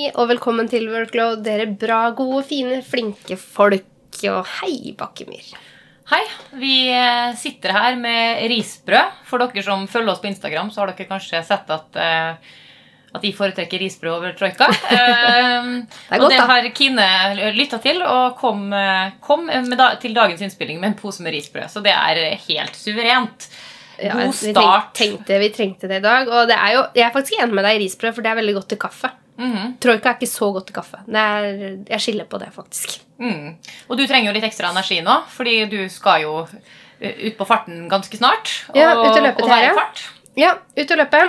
[0.00, 4.16] Hei, og velkommen til Workload, dere bra, gode, fine, flinke folk.
[4.30, 5.50] Og hei, Bakkemyr.
[6.08, 6.22] Hei.
[6.56, 9.18] Vi eh, sitter her med risbrød.
[9.28, 12.56] For dere som følger oss på Instagram, så har dere kanskje sett at, eh,
[13.12, 14.70] at de foretrekker risbrød over troika.
[14.72, 17.10] Uh, Det er og det har Kine
[17.60, 21.36] lytta til, og kom, eh, kom med da, til dagens innspilling med en pose med
[21.36, 21.68] risbrød.
[21.76, 23.50] Så det er helt suverent.
[24.00, 24.94] Ja, God vi start.
[24.96, 26.24] Tenkte, vi trengte det i dag.
[26.24, 28.40] Og det er jo, jeg er faktisk enig med deg i risbrød, for det er
[28.40, 29.18] veldig godt til kaffe.
[29.40, 29.76] Mhm.
[29.80, 31.00] Troika er ikke så godt til kaffe.
[31.08, 31.46] Er,
[31.88, 32.98] jeg skiller på det, faktisk.
[33.20, 33.56] Mm.
[33.88, 36.34] Og du trenger jo litt ekstra energi nå, fordi du skal jo
[37.00, 38.52] eh, ut på farten ganske snart.
[38.76, 40.04] Ja, ut og løpe og til fart.
[40.38, 41.24] Ja, ut og løpe.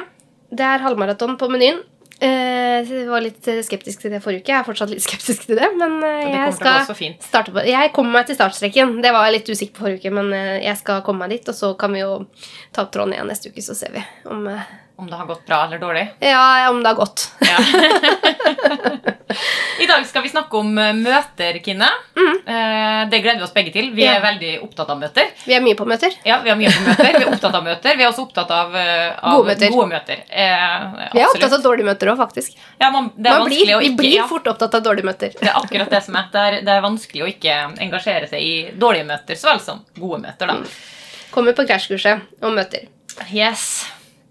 [0.51, 1.79] Det er halvmaraton på menyen.
[2.21, 4.51] Eh, jeg var litt skeptisk til det forrige uke.
[4.51, 5.71] Jeg er fortsatt litt skeptisk til det.
[5.79, 6.85] Men eh, jeg skal
[7.25, 8.99] starte på Jeg kommer meg til startstreken.
[9.01, 11.49] Det var jeg litt usikker på forrige uke, men eh, jeg skal komme meg dit.
[11.49, 12.13] Og så kan vi jo
[12.75, 14.69] ta opp tråden igjen neste uke, så ser vi om, eh,
[15.01, 16.03] Om det har gått bra eller dårlig.
[16.21, 17.23] ja, om det har gått.
[17.41, 17.57] Ja.
[19.81, 21.87] I dag skal vi snakke om eh, møter, Kine.
[22.17, 22.37] Mm.
[23.09, 23.87] Det gleder vi oss begge til.
[23.95, 24.17] Vi Ja.
[24.17, 25.29] er veldig opptatt av møter.
[25.47, 26.13] Vi er mye på møter.
[26.27, 27.11] Ja, Vi er mye på møter.
[27.17, 27.97] Vi er opptatt av møter.
[27.97, 29.69] Vi er også opptatt av, eh, av Gode møter.
[29.73, 30.21] Gode møter.
[30.29, 32.57] Eh, Vi er opptatt av dårlige møter òg, faktisk.
[32.81, 35.33] ja, man, det er Man blir, å vi blir fort opptatt av dårlige møter.
[35.39, 36.27] Det er akkurat det som er.
[36.31, 39.81] Det er, det er vanskelig å ikke engasjere seg i dårlige møter så vel som
[39.97, 40.47] gode møter.
[40.47, 40.59] da.
[41.31, 42.85] Kommer på krasjkurset om møter.
[43.33, 43.87] Yes.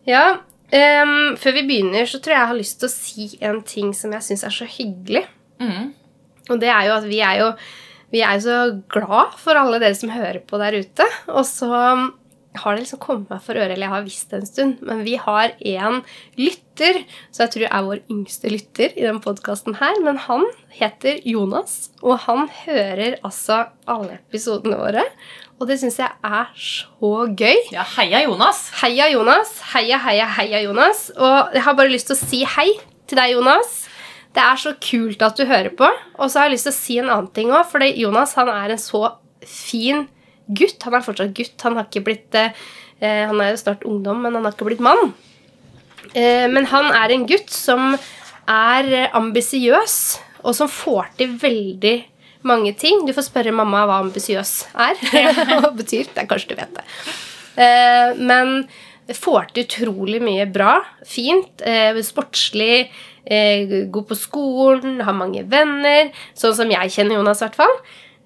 [0.06, 0.36] Ja,
[0.76, 3.94] ehm, Før vi begynner, så tror jeg jeg har lyst til å si en ting
[3.96, 5.24] som jeg syns er så hyggelig.
[5.60, 5.92] Mm.
[6.50, 7.52] Og det er jo at vi er jo
[8.10, 8.56] vi er jo så
[8.90, 11.06] glad for alle dere som hører på der ute.
[11.30, 11.70] Og så
[12.62, 15.02] har det liksom kommet meg for øre, eller jeg har visst det en stund, men
[15.06, 16.00] vi har en
[16.38, 17.02] lytter,
[17.32, 20.00] så jeg tror er vår yngste lytter i den podkasten her.
[20.04, 25.04] Men han heter Jonas, og han hører altså alle episodene våre.
[25.60, 27.58] Og det syns jeg er så gøy.
[27.74, 28.62] Ja, heia Jonas.
[28.80, 29.52] Heia Jonas.
[29.74, 31.10] Heia, heia, heia Jonas.
[31.18, 32.70] Og jeg har bare lyst til å si hei
[33.10, 33.82] til deg, Jonas.
[34.32, 35.90] Det er så kult at du hører på.
[36.16, 38.48] Og så har jeg lyst til å si en annen ting òg, for Jonas han
[38.52, 39.02] er en så
[39.44, 40.06] fin
[40.56, 40.78] gutt.
[40.86, 41.56] Han er fortsatt gutt.
[41.66, 42.56] Han har ikke blitt eh,
[43.00, 45.12] eh, Han er jo snart ungdom, men han har ikke blitt mann.
[46.14, 47.94] Eh, men han er en gutt som
[48.50, 49.96] er eh, ambisiøs,
[50.42, 51.96] og som får til veldig
[52.48, 53.04] mange ting.
[53.06, 55.00] Du får spørre mamma hva ambisiøs er.
[55.66, 56.08] Det betyr.
[56.14, 56.86] Det er kanskje du vet det.
[57.60, 58.64] Eh, men
[59.16, 60.78] får til utrolig mye bra.
[61.06, 61.62] Fint.
[61.66, 62.90] Eh, sportslig.
[63.24, 65.00] Eh, god på skolen.
[65.04, 66.10] Har mange venner.
[66.38, 67.76] Sånn som jeg kjenner Jonas, i hvert fall.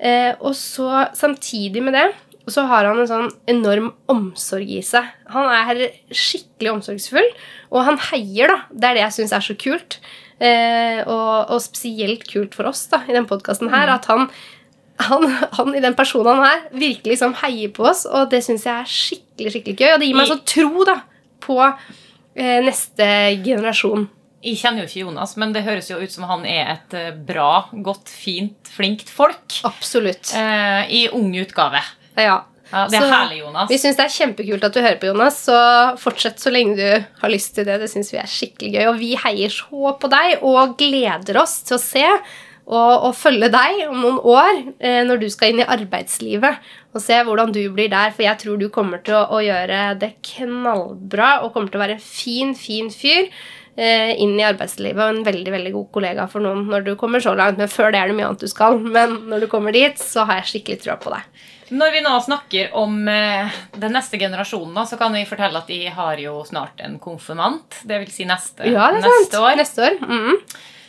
[0.05, 2.09] Eh, og så samtidig med det
[2.53, 5.07] så har han en sånn enorm omsorg i seg.
[5.33, 7.31] Han er skikkelig omsorgsfull,
[7.73, 8.59] og han heier, da.
[8.69, 9.97] Det er det jeg syns er så kult.
[10.45, 14.27] Eh, og, og spesielt kult for oss da, i den podkasten her, at han,
[15.07, 15.25] han,
[15.57, 18.75] han i den personen han er, virkelig liksom heier på oss, og det syns jeg
[18.77, 19.91] er skikkelig skikkelig gøy.
[19.95, 20.99] Og det gir meg så tro da,
[21.45, 23.09] på eh, neste
[23.47, 24.09] generasjon.
[24.45, 27.13] Jeg kjenner jo ikke Jonas, men det høres jo ut som han er et eh,
[27.17, 29.61] bra, godt, fint, flinkt folk.
[29.65, 30.35] Absolutt.
[30.37, 31.81] Eh, I ung utgave.
[32.21, 32.43] Ja.
[32.75, 33.69] Ja, det er Så herlig, Jonas.
[33.71, 35.37] Vi syns det er kjempekult at du hører på, Jonas.
[35.47, 35.59] Så
[36.01, 37.77] fortsett så lenge du har lyst til det.
[37.83, 38.87] Det syns vi er skikkelig gøy.
[38.91, 42.05] Og vi heier så på deg og gleder oss til å se
[42.65, 46.71] og, og følge deg om noen år eh, når du skal inn i arbeidslivet.
[46.97, 49.83] Og se hvordan du blir der, for jeg tror du kommer til å, å gjøre
[50.01, 53.29] det knallbra og kommer til å være en fin, fin fyr
[53.77, 57.33] inn i arbeidslivet og en veldig veldig god kollega for noen når du kommer så
[57.35, 57.59] langt.
[57.59, 58.79] Men før det er det mye annet du skal.
[58.79, 61.27] Men når du kommer dit, så har jeg skikkelig trua på deg.
[61.75, 63.49] Når vi nå snakker om eh,
[63.81, 67.81] den neste generasjonen, så kan vi fortelle at de har jo snart en konfirmant.
[67.89, 69.43] Det vil si neste, Ja, det er neste sant.
[69.43, 69.57] år.
[69.63, 69.99] Neste år.
[70.05, 70.39] Mhm.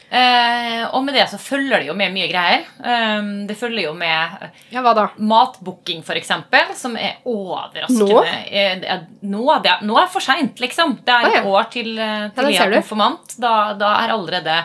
[0.10, 2.66] Eh, og med det så følger det jo med mye greier.
[2.78, 5.08] Um, det følger jo med Ja, hva da?
[5.18, 6.32] matbooking, f.eks.,
[6.78, 8.22] som er overraskende Nå?
[8.46, 11.00] Eh, det er, nå, det er, nå er for seint, liksom.
[11.06, 11.42] Det er ah, ja.
[11.42, 13.38] et år til, eh, til det er konfirmant.
[13.42, 14.60] Da, da er allerede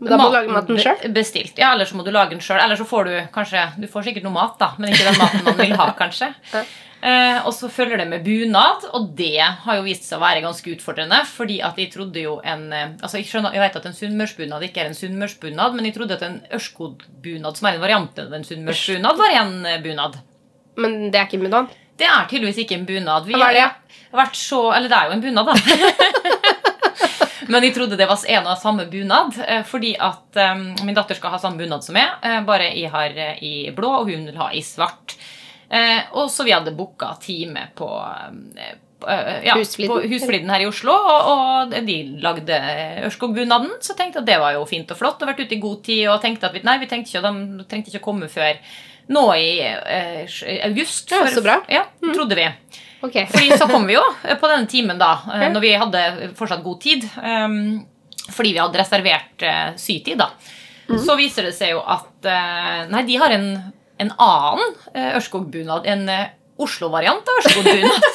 [0.00, 1.04] Da må du lage maten sjøl?
[1.14, 1.60] Bestilt.
[1.60, 2.62] Ja, eller så må du lage den sjøl.
[2.62, 5.44] Eller så får du kanskje Du får sikkert noe mat, da, men ikke den maten
[5.46, 6.32] man vil ha, kanskje.
[7.04, 10.40] Eh, og så følger det med bunad, og det har jo vist seg å være
[10.44, 11.18] ganske utfordrende.
[11.28, 14.64] Fordi at jeg trodde jo en eh, Altså Jeg, skjønner, jeg vet at en sunnmørsbunad
[14.64, 18.32] ikke er en sunnmørsbunad, men jeg trodde at en ørskoggbunad, som er en variant av
[18.32, 20.16] en sunnmørsbunad, var en eh, bunad.
[20.80, 21.76] Men det er ikke en bunad?
[22.00, 23.28] Det er tydeligvis ikke en bunad.
[23.28, 23.68] Vi Hva er det?
[24.14, 25.54] har vært så, eller det er jo en bunad, da.
[27.52, 29.36] Men jeg trodde det var en og samme bunad,
[29.68, 33.12] fordi at um, min datter skal ha samme bunad som meg, bare jeg har
[33.44, 35.18] i blå, og hun vil ha i svart.
[35.74, 38.74] Eh, og så vi hadde booka time på eh,
[39.10, 39.90] eh, ja, Husfliden.
[39.90, 42.58] på Husfliden her i Oslo, og, og de lagde
[43.08, 43.76] Ørskog-bunaden.
[43.82, 45.84] Så tenkte jeg at det var jo fint og flott, og vært ute i god
[45.86, 46.06] tid.
[46.12, 48.60] Og tenkte at vi, nei, vi tenkte ikke, de trengte ikke å komme før
[49.14, 51.12] nå i eh, august.
[51.12, 51.58] Ja, så bra.
[51.68, 51.84] Ja,
[52.14, 52.48] trodde vi.
[53.04, 53.26] Okay.
[53.32, 55.50] Fordi så kom vi jo på denne timen da, okay.
[55.52, 56.04] Når vi hadde
[56.38, 57.08] fortsatt god tid.
[57.20, 57.58] Um,
[58.32, 60.30] fordi vi hadde reservert uh, sytid, da,
[60.88, 63.50] så viser det seg jo at uh, Nei, de har en,
[64.02, 65.86] en annen eh, Ørskog-bunad.
[65.86, 66.26] En eh,
[66.58, 68.08] Oslo-variant av Ørskog-bunad.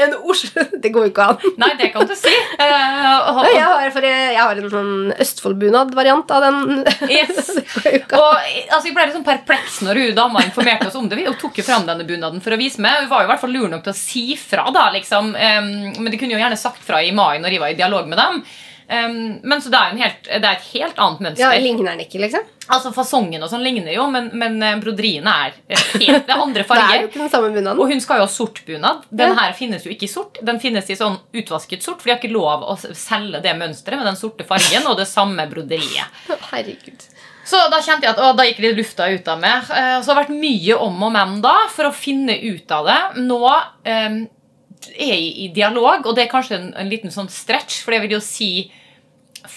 [0.00, 1.40] En Oslo Det går jo ikke an.
[1.60, 2.30] nei, det kan du si.
[2.56, 4.92] Uh, og- Jeg har, jeg, jeg har en sånn
[5.24, 6.84] Østfold-bunad-variant av den.
[7.16, 7.50] Yes.
[7.50, 11.20] Og altså, Jeg ble litt sånn perpleks når hun dama informerte oss om det.
[11.26, 13.02] Hun tok jo fram denne bunaden for å vise meg.
[13.02, 15.34] Hun var jo i hvert fall lur nok til å si fra, da, liksom.
[15.34, 18.08] um, men de kunne jo gjerne sagt fra i mai når jeg var i dialog
[18.08, 18.40] med dem.
[18.88, 21.42] Em, men så det er en helt, det er et helt annet mønster.
[21.42, 22.44] Ja, Ligner den ikke, liksom?
[22.66, 26.64] Altså Fasongen og sånn ligner jo, men, men eh, broderiene er helt det er andre
[26.68, 26.78] Det
[27.22, 27.68] er.
[27.76, 29.04] Og hun skal jo ha sort bunad.
[29.10, 29.36] Den Ja.
[29.40, 30.38] her finnes jo ikke i sort.
[30.42, 33.98] Den finnes i sånn utvasket sort, for de har ikke lov å selge det mønsteret
[34.02, 36.10] med den sorte fargen og det samme broderiet.
[36.52, 37.06] Herregud.
[37.46, 39.68] Så da kjente jeg at å, da gikk litt lufta ut av meg.
[39.70, 42.88] Eh, Så det har vært mye om og men da for å finne ut av
[42.90, 42.98] det.
[43.22, 43.38] Nå
[43.86, 44.16] eh,
[44.92, 48.16] er i dialog, og det er kanskje en, en liten sånn stretch, for det vil
[48.16, 48.50] jo si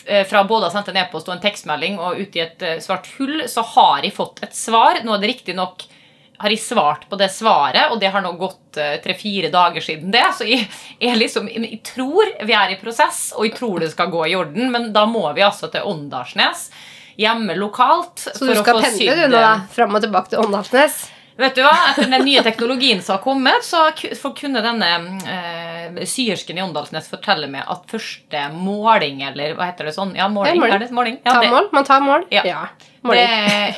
[0.06, 2.66] eh, fra både å ha sendt en e-post og en tekstmelding og ut i et
[2.66, 5.04] eh, svart hull, så har jeg fått et svar.
[5.06, 5.88] Nå er det riktignok
[6.40, 10.14] har jeg svart på det svaret, og det har nå gått eh, tre-fire dager siden
[10.14, 10.24] det.
[10.38, 10.70] Så jeg,
[11.02, 14.38] jeg, liksom, jeg tror vi er i prosess, og jeg tror det skal gå i
[14.40, 16.70] orden, men da må vi altså til Åndalsnes,
[17.20, 18.24] hjemme lokalt.
[18.24, 19.56] Så du skal pendle du nå, da?
[19.74, 21.02] Fram og tilbake til Åndalsnes?
[21.40, 21.72] Vet du hva?
[21.92, 24.90] Etter den nye teknologien som har kommet, så kunne denne
[25.24, 30.12] eh, syersken i Åndalsnes fortelle meg at første måling, eller hva heter det sånn?
[30.20, 30.58] Ja, måling.
[30.58, 30.84] Ja, måling.
[30.84, 31.22] Det måling?
[31.24, 31.70] Ja, Ta det- mål?
[31.72, 32.28] Man tar mål?
[32.36, 32.68] Ja.
[33.08, 33.24] Måling.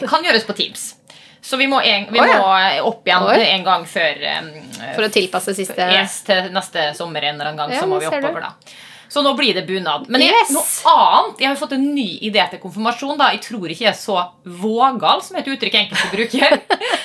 [0.02, 0.96] det kan gjøres på Teams.
[1.42, 2.38] Så vi må, en, vi oh, ja.
[2.38, 3.34] må opp igjen oh.
[3.34, 4.50] en gang før um,
[4.94, 7.74] For å tilpasse siste yes, til neste sommer en eller annen gang.
[7.74, 8.52] Ja, så må vi oppover da
[9.10, 10.06] Så nå blir det bunad.
[10.14, 10.54] Men jeg, Yes.
[10.54, 13.18] noe annet Jeg har fått en ny idé til konfirmasjon.
[13.18, 16.60] da Jeg tror ikke jeg er så vågal, som et uttrykk enkelte bruker.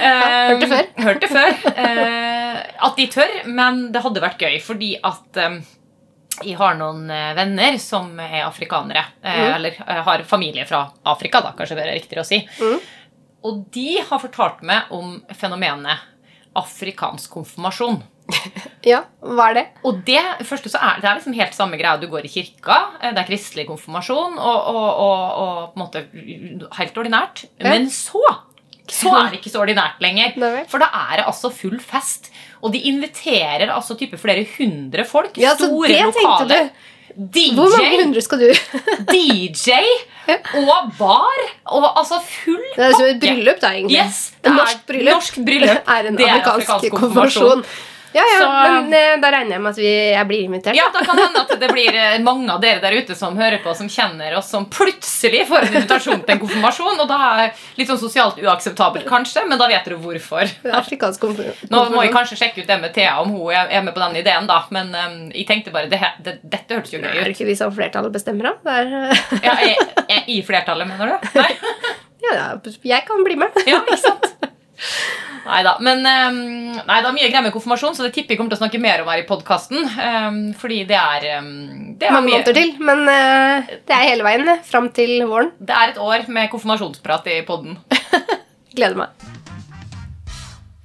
[0.00, 0.86] Hørt det før.
[0.96, 1.58] Um, Hørt det før.
[1.84, 5.58] Eh, at de tør, men det hadde vært gøy, fordi at um,
[6.40, 9.02] jeg har noen eh, venner som er afrikanere.
[9.22, 9.54] eh, Mm.
[9.58, 12.40] Eller har familie fra Afrika, da, kanskje det er riktigere å si.
[12.60, 12.78] Mm.
[13.50, 16.06] Og de har fortalt meg om fenomenet
[16.56, 18.00] afrikansk konfirmasjon.
[18.80, 19.62] Ja, hva er det?
[19.84, 21.98] Og det, første så er, det er liksom helt samme greia.
[22.00, 26.70] Du går i kirka, det er kristelig konfirmasjon, og, og, og, og på en måte
[26.78, 27.42] helt ordinært.
[27.60, 27.66] Ja.
[27.74, 28.22] Men så
[28.92, 30.36] så er det ikke så ordinært lenger.
[30.70, 32.30] For da er det altså full fest.
[32.60, 35.38] Og de inviterer altså type flere hundre folk.
[35.40, 36.70] Ja, store det lokaler.
[37.10, 38.50] DJ, Hvor mange hundre skal du?
[39.12, 39.80] DJ
[40.54, 41.40] og bar.
[41.74, 43.98] Og altså full Det er som et bryllup, da, egentlig.
[43.98, 45.88] Yes, det er norsk bryllup norsk bryllup.
[45.96, 47.64] er en Det er amerikansk, afrikansk konfirmasjon.
[48.12, 50.74] Ja, ja, Så- men eh, da regner jeg med at vi, jeg blir invitert.
[50.74, 53.60] Ja, da kan hende at det blir eh, mange av dere der ute som hører
[53.62, 56.98] på, som kjenner oss, som plutselig får en invitasjon til en konfirmasjon.
[57.04, 60.50] Og da er det litt sånn sosialt uakseptabelt, kanskje, men da vet dere hvorfor.
[61.70, 64.20] Nå må jeg kanskje sjekke ut det med Thea, om hun er med på den
[64.24, 64.62] ideen, da.
[64.74, 67.46] Men um, jeg tenkte bare det, det, Dette hørtes jo Er ut det er ikke
[67.48, 68.74] vi som flertallet bestemmer, da?
[68.82, 69.76] Det Ja, jeg,
[70.12, 71.30] jeg, I flertallet, mener du?
[71.38, 71.50] Nei?
[72.26, 72.46] ja, ja,
[72.90, 73.54] jeg kan bli med.
[73.70, 74.32] Ja, ikke sant?
[75.44, 76.28] Neida, Men eh,
[76.84, 78.80] nei, det er mye greier med konfirmasjon, så det tipper jeg kommer til å snakke
[78.82, 79.88] mer om her i podkasten.
[80.60, 81.50] fordi det er, eh,
[81.96, 82.74] det er Mange mye- måneder til.
[82.78, 85.52] Men eh, det er hele veien eh, fram til våren.
[85.58, 87.78] Det er et år med konfirmasjonsprat i podden.
[88.76, 89.08] Gleder meg.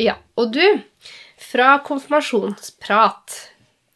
[0.01, 0.63] Ja, og du,
[1.39, 3.35] fra konfirmasjonsprat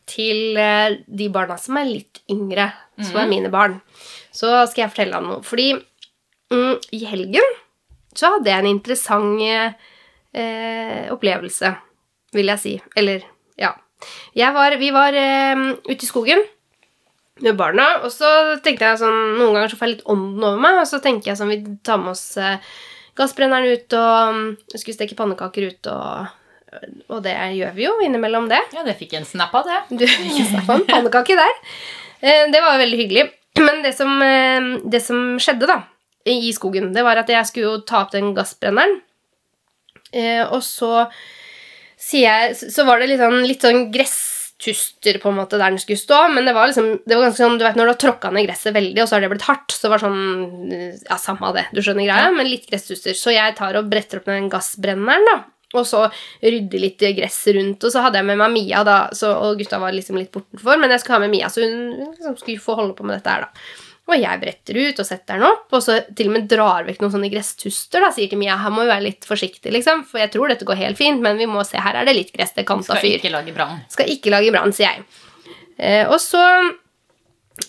[0.10, 3.24] til eh, de barna som er litt yngre, som mm.
[3.24, 3.79] er mine barn,
[4.36, 5.41] så skal jeg fortelle deg noe.
[5.46, 7.58] Fordi mm, i helgen
[8.16, 11.74] så hadde jeg en interessant eh, opplevelse,
[12.36, 12.74] vil jeg si.
[13.00, 13.25] Eller,
[13.60, 13.74] ja.
[14.36, 16.42] Var, vi var eh, ute i skogen
[17.44, 18.30] med barna, og så
[18.63, 21.32] tenkte jeg sånn Noen ganger så får jeg litt ånden over meg, og så tenker
[21.32, 22.58] jeg sånn Vi tar med oss eh,
[23.20, 24.44] gassbrenneren ut, og mm,
[24.75, 26.28] skulle steke pannekaker ut, og,
[27.10, 28.60] og det gjør vi jo innimellom det.
[28.75, 30.00] Ja, det fikk jeg en snap av, det.
[30.01, 31.58] Du, fikk en snapp av en pannekake der.
[32.20, 33.28] Eh, Det var veldig hyggelig.
[33.60, 35.82] Men det som, eh, det som skjedde da,
[36.29, 39.01] i skogen, det var at jeg skulle jo ta opp den gassbrenneren.
[40.13, 41.07] Eh, Og så
[42.00, 45.77] sier jeg Så var det litt sånn, litt sånn gresstuster på en måte der den
[45.81, 48.00] skulle stå, men det var liksom Det var ganske sånn, du vet når du har
[48.05, 51.17] tråkka ned gresset veldig, og så har det blitt hardt, så var det sånn Ja,
[51.21, 53.13] samme av det, du skjønner greia, men litt gresstuster.
[53.13, 55.38] Så jeg tar og bretter opp den gassbrenneren, da.
[55.77, 56.07] Og så
[56.41, 57.83] rydde litt gress rundt.
[57.86, 60.79] Og så hadde jeg med meg Mia, da, så, og gutta var liksom litt bortenfor.
[60.81, 63.29] Men jeg skulle ha med Mia, så hun liksom skulle få holde på med dette
[63.36, 63.67] her, da.
[64.10, 67.04] Og jeg bretter ut og setter den opp, og så til og med drar vekk
[67.04, 68.01] noen sånne gresstuster.
[68.01, 70.66] da, Sier til Mia her må vi være litt forsiktige, liksom, for jeg tror dette
[70.68, 72.96] går helt fint, men vi må se, her er det litt gress, det kan ta
[72.98, 73.18] Skal fyr.
[73.20, 73.82] ikke lage brann.
[73.94, 75.06] Skal ikke lage brann, sier jeg.
[75.78, 76.42] Eh, og så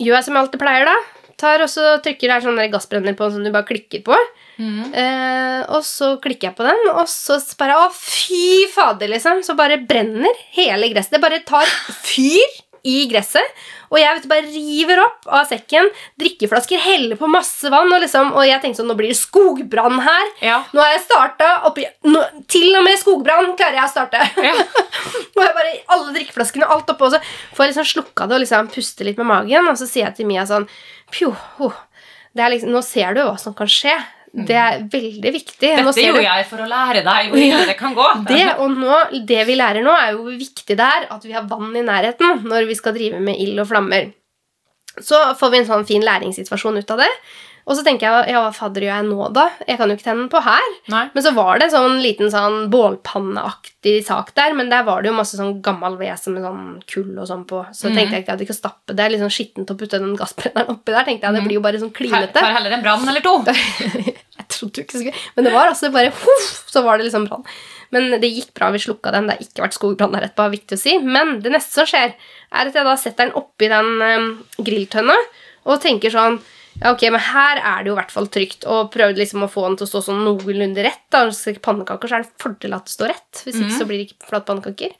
[0.01, 0.99] gjør jeg som jeg alltid pleier, da.
[1.41, 4.17] Tar og så trykker der sånn gassbrenner på som du bare klikker på.
[4.61, 4.93] Mm.
[4.93, 9.41] Eh, og så klikker jeg på den, og så bare Å, fy fader, liksom!
[9.47, 11.17] Så bare brenner hele gresset.
[11.17, 11.69] Det bare tar
[12.03, 13.61] fyr i gresset.
[13.91, 15.89] Og jeg vet du, bare river opp av sekken
[16.21, 17.91] drikkeflasker, heller på masse vann.
[17.91, 20.31] Og, liksom, og jeg tenkte sånn, nå blir det skogbrann her.
[20.45, 20.61] Ja.
[20.71, 24.23] Nå har jeg starta oppi nå, Til og med skogbrann klarer jeg å starte.
[24.47, 24.55] Ja.
[25.35, 27.23] og jeg bare, alle drikkeflaskene, alt oppå, og så
[27.57, 29.71] får jeg liksom slukka det og liksom puste litt med magen.
[29.73, 30.69] Og så sier jeg til Mia sånn
[31.11, 31.79] Pjo, oh,
[32.39, 33.97] det er liksom, Nå ser du hva som kan skje.
[34.31, 35.71] Det er veldig viktig.
[35.81, 38.07] Dette gjorde jeg for å lære deg hvor ille det kan gå.
[38.29, 41.35] det, og nå, det vi lærer nå, er jo hvor viktig det er at vi
[41.35, 44.13] har vann i nærheten når vi skal drive med ild og flammer.
[45.01, 47.11] Så får vi en sånn fin læringssituasjon ut av det.
[47.69, 49.45] Og så tenker jeg ja, hva fadder gjør jeg nå, da?
[49.69, 50.71] Jeg kan jo ikke tenne den på her.
[50.91, 51.05] Nei.
[51.15, 55.13] Men så var det en sånn liten sånn bålpanneaktig sak der, men der var det
[55.13, 57.63] jo masse sånn gammel vese med sånn kull og sånn på.
[57.77, 57.95] Så mm.
[57.95, 59.11] tenkte jeg ikke at jeg ikke stappe det.
[59.13, 61.07] Litt sånn skittent å putte den gassbrenneren oppi der.
[61.07, 62.33] tenkte jeg, Det blir jo bare sånn klinete.
[62.41, 63.37] tar heller en brann eller to.
[64.61, 67.47] Trodde jo ikke skulle Men det var altså bare huff, Så var det liksom brann.
[67.91, 69.27] Men det gikk bra, vi slukka den.
[69.27, 70.47] Det har ikke vært skogbrann der etterpå.
[70.53, 70.99] viktig å si.
[71.03, 74.29] Men det neste som skjer, er at jeg da setter den oppi den um,
[74.63, 75.17] grilltønna
[75.67, 76.39] og tenker sånn
[76.81, 78.65] ja, ok, men her er det jo i hvert fall trygt.
[78.71, 81.03] Og prøvde liksom å få den til å stå sånn noenlunde rett.
[81.13, 83.43] da, du skal pannekaker, så er det en fordel at det står rett.
[83.45, 84.95] Hvis ikke så blir det ikke flate pannekaker.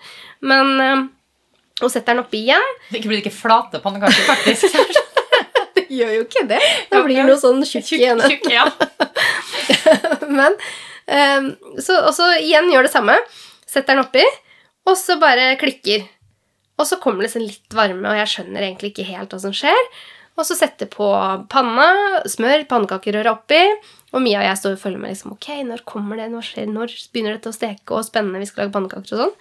[0.51, 1.07] Men um,
[1.81, 2.75] Og setter den oppi igjen.
[2.91, 4.77] Det blir ikke flate pannekaker, faktisk.
[5.99, 6.61] Gjør jo ikke det.
[6.91, 8.31] Det blir noe sånn tjukk i enden.
[8.31, 8.67] Tjukk, ja.
[10.39, 11.51] Men um,
[11.83, 13.19] så, Og så igjen gjør det samme.
[13.71, 14.25] Setter den oppi,
[14.89, 16.07] og så bare klikker.
[16.81, 19.55] Og så kommer det liksom litt varme, og jeg skjønner egentlig ikke helt hva som
[19.55, 19.79] skjer.
[20.41, 21.07] Og så setter på
[21.53, 21.89] panna,
[22.31, 23.61] smør, pannekakerøret oppi.
[24.11, 25.13] Og Mia og jeg står og følger med.
[25.13, 26.31] liksom, ok, Når kommer det?
[26.33, 27.95] Når, skjer, når begynner dette å steke?
[27.95, 29.37] Og spennende, vi skal lage pannekaker og sånn.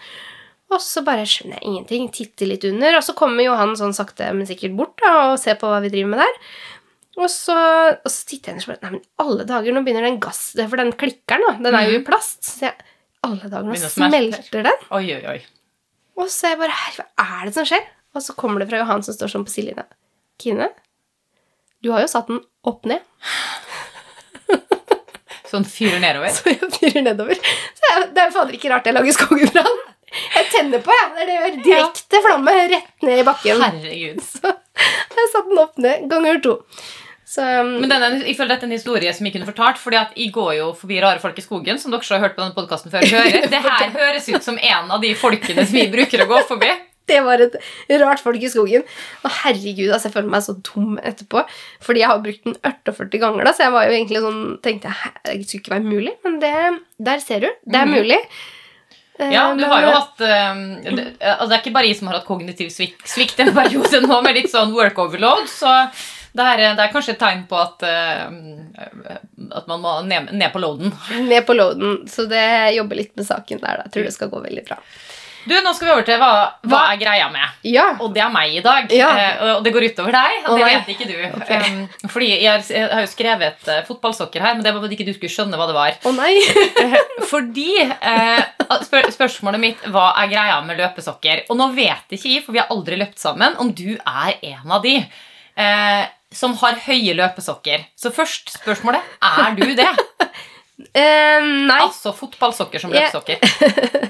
[0.69, 2.09] Og så bare skjønner jeg ingenting.
[2.13, 2.99] Titter litt under.
[2.99, 5.91] Og så kommer Johan sånn sakte, men sikkert bort da, og ser på hva vi
[5.93, 6.41] driver med der.
[7.19, 7.55] Og så,
[7.97, 10.43] og så titter jeg ned og spør Nei, men alle dager, nå begynner den gass...
[10.59, 12.43] For den klikkeren, da, den er jo i plast.
[12.47, 12.91] Så jeg,
[13.27, 14.85] alle dager, nå smelter den.
[14.95, 15.39] Oi, oi, oi.
[16.19, 17.83] Og så er jeg bare hva er det som skjer?
[18.15, 19.87] Og så kommer det fra Johan som står sånn på sidelinja.
[20.39, 20.69] Kine,
[21.83, 23.03] du har jo satt den opp ned.
[25.49, 26.29] Sånn fyrer nedover.
[26.37, 27.39] Så jeg fyrer nedover.
[27.77, 29.79] Så jeg, det er fader ikke rart jeg lager skogbrann.
[30.59, 31.11] Jeg tenner på, jeg.
[31.15, 31.59] Det er det gjør.
[31.65, 33.61] Direkte flamme rett ned i bakken.
[33.63, 34.23] Herregud.
[34.31, 36.57] Så jeg satte den opp ned ganger to.
[37.29, 39.99] Så um, Men denne, jeg føler dette er en historie som jeg kunne fortalt, fordi
[39.99, 42.55] at jeg går jo forbi rare folk i skogen, som dere har hørt på denne
[42.57, 43.05] podcasten før.
[43.05, 43.47] Hører.
[43.51, 46.71] Det her høres ut som en av de folkene som vi bruker å gå forbi.
[47.09, 47.55] det var et
[48.01, 48.83] rart folk i skogen.
[49.25, 51.41] Og herregud, altså, jeg føler meg så dum etterpå.
[51.85, 54.91] Fordi jeg har brukt den 48 ganger, da, så jeg var jo egentlig sånn tenkte
[54.93, 56.13] jeg, det skulle ikke være mulig.
[56.25, 56.53] Men det,
[57.11, 57.49] der ser du.
[57.65, 57.95] Det er Mhm.
[57.97, 58.19] mulig.
[58.21, 58.45] Eh,
[59.19, 60.61] Ja, du har jo hatt um,
[60.95, 64.21] det, altså det er ikke bare jeg som har hatt kognitiv svikt en periode nå,
[64.23, 65.73] med litt sånn work overload, så
[66.31, 70.53] det, er- det er kanskje et tegn på at, uh, at man må ned, ned
[70.53, 70.93] på loaden.
[71.27, 72.45] Ned på loaden, så det
[72.77, 73.81] jobber litt med saken der.
[73.81, 73.87] Da.
[73.89, 74.77] Jeg tror det skal gå veldig bra.
[75.45, 76.31] Du, Nå skal vi over til hva,
[76.65, 76.81] hva Hva?
[76.93, 77.55] er greia med.
[77.67, 77.85] Ja.
[78.03, 78.91] Og det er meg i dag.
[78.93, 79.09] Ja.
[79.13, 81.15] Uh, og det går utover deg, og det vet ikke du.
[81.39, 81.69] Okay.
[81.69, 84.99] Um, fordi jeg har, jeg har jo skrevet uh, fotballsokker her, men det var fordi
[84.99, 85.97] ikke du skulle skjønne hva det var.
[86.03, 86.33] Å nei!
[87.29, 88.41] Fordi uh,
[88.85, 91.45] spør, Spørsmålet mitt hva er greia med løpesokker.
[91.49, 94.77] Og nå vet ikke jeg, for vi har aldri løpt sammen, om du er en
[94.77, 94.95] av de
[95.59, 97.87] eh, som har høye løpesokker.
[97.97, 99.89] Så først spørsmålet er du det?
[100.79, 101.79] Eh, nei.
[101.83, 104.05] Altså fotballsokker som løpsokker løpesokker.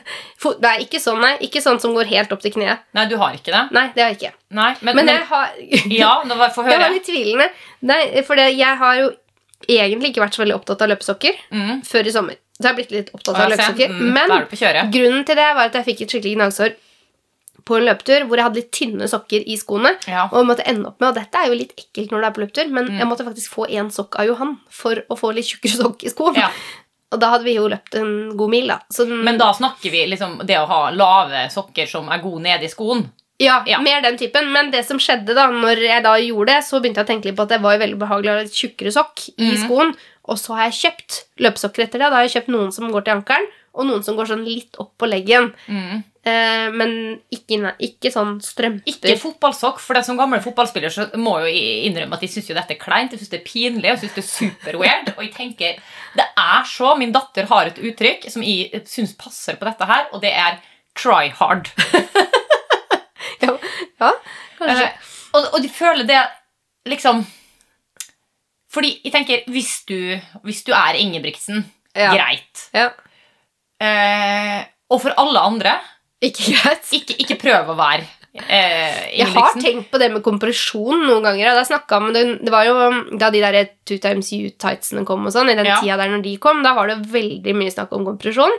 [0.63, 1.31] Nei, ikke sånn, nei.
[1.43, 2.83] Ikke sånn som går helt opp til kneet.
[2.95, 3.63] Nei, du har ikke det?
[3.75, 4.31] Nei, det har jeg ikke.
[4.55, 5.49] Nei, men, Men jeg har
[6.01, 6.83] Ja, nå var- få Jeg høre.
[6.85, 7.49] var litt tvilende.
[7.89, 9.09] Nei, for det, jeg har jo
[9.67, 11.81] egentlig ikke vært så veldig opptatt av løpesokker Mm.
[11.89, 12.38] før i sommer.
[12.59, 13.89] Så jeg har blitt litt opptatt av løpesokker.
[13.89, 16.73] Mm, Men grunnen til det var at jeg fikk et skikkelig gnagsår
[17.69, 19.93] på en løpetur hvor jeg hadde litt tynne sokker i skoene.
[20.09, 20.25] Ja.
[20.33, 22.43] Og måtte ende opp med, og dette er jo litt ekkelt når du er på
[22.43, 22.97] løpetur, men Mm.
[22.99, 26.09] jeg måtte faktisk få én sokk av Johan for å få litt tjukkere sokk i
[26.13, 26.35] skoen.
[26.41, 26.49] Ja.
[27.13, 28.79] Og da hadde vi jo løpt en god mil, da.
[28.93, 32.67] Så Men da snakker vi liksom det å ha lave sokker som er gode nede
[32.67, 33.07] i skoen.
[33.39, 33.79] ja, ja.
[33.81, 34.51] mer den typen.
[34.51, 37.25] Men det som skjedde da når jeg da gjorde det, så begynte jeg å tenke
[37.25, 39.63] litt på at det var veldig behagelig å ha litt tjukkere sokk i Mhm.
[39.65, 39.95] skoen.
[40.29, 42.09] Og så har jeg kjøpt løpesokker etter det.
[42.11, 44.77] Da har jeg kjøpt noen som går til ankelen, og noen som går sånn litt
[44.81, 45.51] opp på leggen.
[45.67, 45.99] Mm.
[46.29, 46.93] Eh, men
[47.33, 48.89] ikke, ikke sånn strømper.
[48.91, 51.51] Ikke fotballsokk, for det som gamle fotballspiller så må jo
[51.88, 54.23] innrømme at de syns dette er kleint, de synes det er pinlig, jeg synes det
[54.25, 55.13] er super-weird.
[55.15, 55.79] Og jeg tenker,
[56.19, 60.09] det er så Min datter har et uttrykk som jeg syns passer på dette her,
[60.13, 60.59] og det er
[60.99, 61.69] try hard.
[63.43, 63.53] ja,
[64.01, 64.11] ja,
[64.59, 64.85] kanskje.
[64.85, 66.19] Eh, og, og de føler det
[66.89, 67.21] liksom
[68.73, 69.97] Fordi jeg tenker, hvis du,
[70.45, 71.63] hvis du er Ingebrigtsen,
[71.95, 72.11] Ja.
[72.13, 72.67] greit.
[72.73, 72.89] ja.
[73.79, 75.77] Eh, og for alle andre,
[76.21, 76.88] Ikke greit.
[76.91, 78.03] ikke, ikke prøv å være
[78.50, 81.53] eh, Jeg har tenkt på det med kompresjon noen ganger.
[82.13, 82.75] det, det var jo
[83.17, 85.79] da de der two times you-tightsene kom, og sånn, i den Ja.
[85.79, 88.51] tida der når de kom, da var det veldig mye snakk om kompresjon.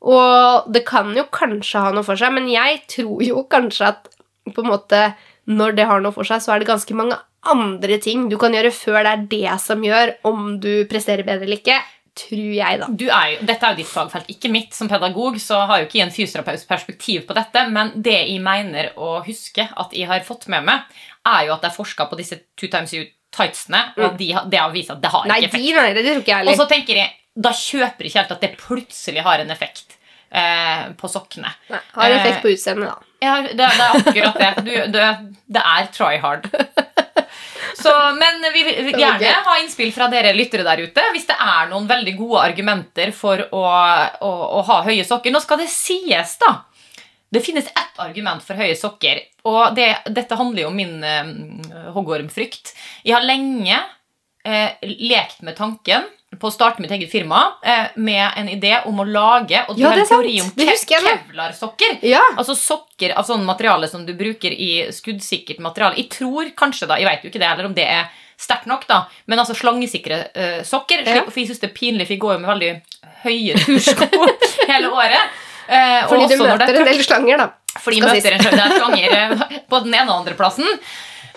[0.00, 4.08] Og det kan jo kanskje ha noe for seg, men jeg tror jo kanskje at
[4.54, 5.14] på en måte
[5.46, 7.18] når det har noe for seg, så er det ganske mange
[7.50, 11.46] andre ting du kan gjøre før det er det som gjør om du presterer bedre
[11.46, 11.78] eller ikke.
[12.18, 12.88] Tror jeg, da.
[12.90, 14.74] Du er jo, dette er jo ditt fagfelt, ikke mitt.
[14.74, 18.40] Som pedagog så har jo ikke jeg en fysioterapeut perspektiv på dette, men det jeg
[18.44, 21.00] mener å huske at jeg har fått med meg,
[21.30, 24.58] er jo at jeg forska på disse two times you tightsene, og at de, det
[24.58, 25.62] har vist at det har Nei, ikke effekt.
[25.62, 27.12] de, nei, det tror ikke jeg Og så tenker jeg,
[27.46, 29.94] da kjøper jeg ikke helt at det plutselig har en effekt
[30.34, 31.52] eh, på sokkene.
[31.70, 33.10] Har effekt på utseendet, da.
[33.20, 34.50] Ja, det, det er akkurat det.
[34.66, 35.06] Du, det,
[35.54, 36.48] det er try hard.
[37.80, 41.70] Så, men vi vil gjerne ha innspill fra dere lyttere der ute hvis det er
[41.70, 43.62] noen veldig gode argumenter for å,
[44.20, 45.32] å, å ha høye sokker.
[45.32, 46.52] Nå skal det sies, da.
[47.30, 51.28] Det finnes ett argument for høye sokker, og det, dette handler jo om min eh,
[51.94, 52.72] hoggormfrykt.
[53.06, 53.76] Jeg har lenge
[54.42, 56.08] eh, lekt med tanken
[56.40, 59.90] på å starte mitt eget firma eh, med en idé om å lage og Ja,
[59.94, 61.98] det er teori om ke- kevlarsokker.
[62.08, 62.22] Ja.
[62.40, 65.98] Altså sokker av sånn materiale som du bruker i skuddsikkert materiale.
[66.00, 68.08] Jeg tror kanskje da, jeg vet jo ikke det, eller om det er
[68.40, 71.04] sterkt nok, da, men altså slangesikre eh, sokker.
[71.04, 71.22] Ja.
[71.28, 72.72] For jeg syns det er pinlig, for jeg går jo med veldig
[73.26, 74.08] høye tursko
[74.72, 75.38] hele året.
[75.70, 77.50] Eh, Fordi du møter det en del slanger, da.
[77.78, 80.66] fordi jeg møter en er slanger eh, på den ene og andre plassen.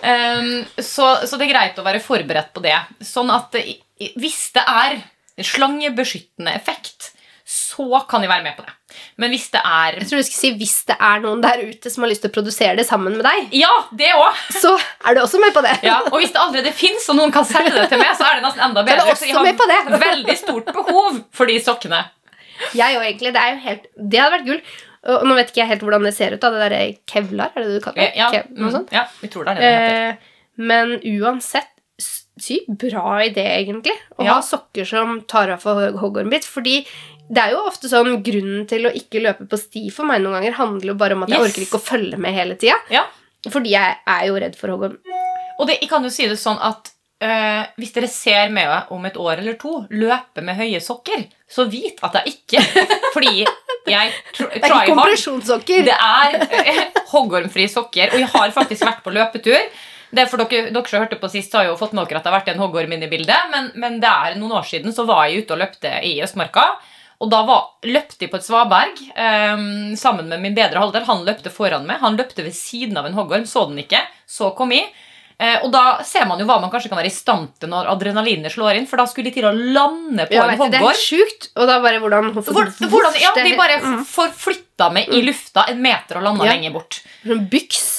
[0.04, 2.74] Um, så, så det er greit å være forberedt på det.
[3.06, 3.54] Sånn at
[3.98, 5.02] hvis det er
[5.44, 7.10] slangebeskyttende effekt,
[7.44, 8.72] så kan jeg være med på det.
[9.20, 11.90] Men hvis det er Jeg tror du skulle si hvis det er noen der ute
[11.92, 14.62] som har lyst til å produsere det sammen med deg, Ja, det også.
[14.62, 14.72] så
[15.04, 15.74] er du også med på det.
[15.84, 18.38] Ja, og hvis det allerede fins, og noen kan selge det til meg, så er
[18.40, 19.16] det nesten enda Så er bedre.
[19.18, 19.78] Så jeg også med på det.
[19.90, 22.00] har veldig stort behov for de sokkene.
[22.78, 23.34] Jeg òg, egentlig.
[23.34, 24.62] Det, er jo helt, det hadde vært gull.
[25.04, 26.40] Og nå vet ikke jeg helt hvordan det ser ut.
[26.40, 28.12] da, Det derre kevlar, er det det du kaller det?
[28.16, 28.94] Ja, Kev, noe mm, sånt?
[28.94, 30.08] ja vi tror det er det det heter.
[30.08, 30.30] Eh,
[30.70, 31.73] men uansett
[32.40, 34.34] Sykt bra idé, egentlig, å Ja.
[34.34, 36.44] ha sokker som tar av for hoggormbitt.
[36.44, 36.80] Fordi
[37.30, 40.40] det er jo ofte sånn grunnen til å ikke løpe på sti for meg noen
[40.40, 42.74] ganger handler jo bare om at jeg orker ikke å følge med hele tida.
[42.90, 43.04] Ja.
[43.48, 44.98] Fordi jeg er jo redd for hoggorm.
[45.60, 46.90] Og det, jeg kan jo si det sånn at
[47.22, 51.68] eh, hvis dere ser meg om et år eller to løpe med høye sokker, så
[51.70, 52.60] vit at jeg ikke
[53.14, 53.44] Fordi
[53.86, 55.84] jeg tr Det er ikke kompresjonssokker.
[55.86, 59.60] Det er eh, hoggormfrie sokker, og jeg har faktisk vært på løpetur.
[60.14, 62.30] Det for dere, dere som hørte på sist, har jo fått med dere at det
[62.32, 65.06] har vært en hoggorm inne i bildet, men, men det er noen år siden så
[65.08, 66.68] var jeg ute og løpte i Østmarka.
[67.22, 71.04] Og da var, løpte jeg på et svaberg um, sammen med min bedre halvdel.
[71.08, 72.00] Han løpte foran meg.
[72.02, 74.00] Han løpte ved siden av en hoggorm, så den ikke.
[74.26, 74.90] Så kom jeg.
[75.40, 77.88] Uh, og da ser man jo hva man kanskje kan være i stand til når
[77.94, 78.86] adrenalinet slår inn.
[78.90, 80.74] For da skulle de til å lande på Ja, en hoggorm.
[80.74, 81.48] det er sjukt.
[81.54, 84.04] Og da bare hvordan Hvor, hvordan, ja, de bare Mm.
[84.10, 86.52] forflytta meg i lufta en meter og landa Ja.
[86.52, 87.00] lenger bort.
[87.24, 87.93] Sånn byks.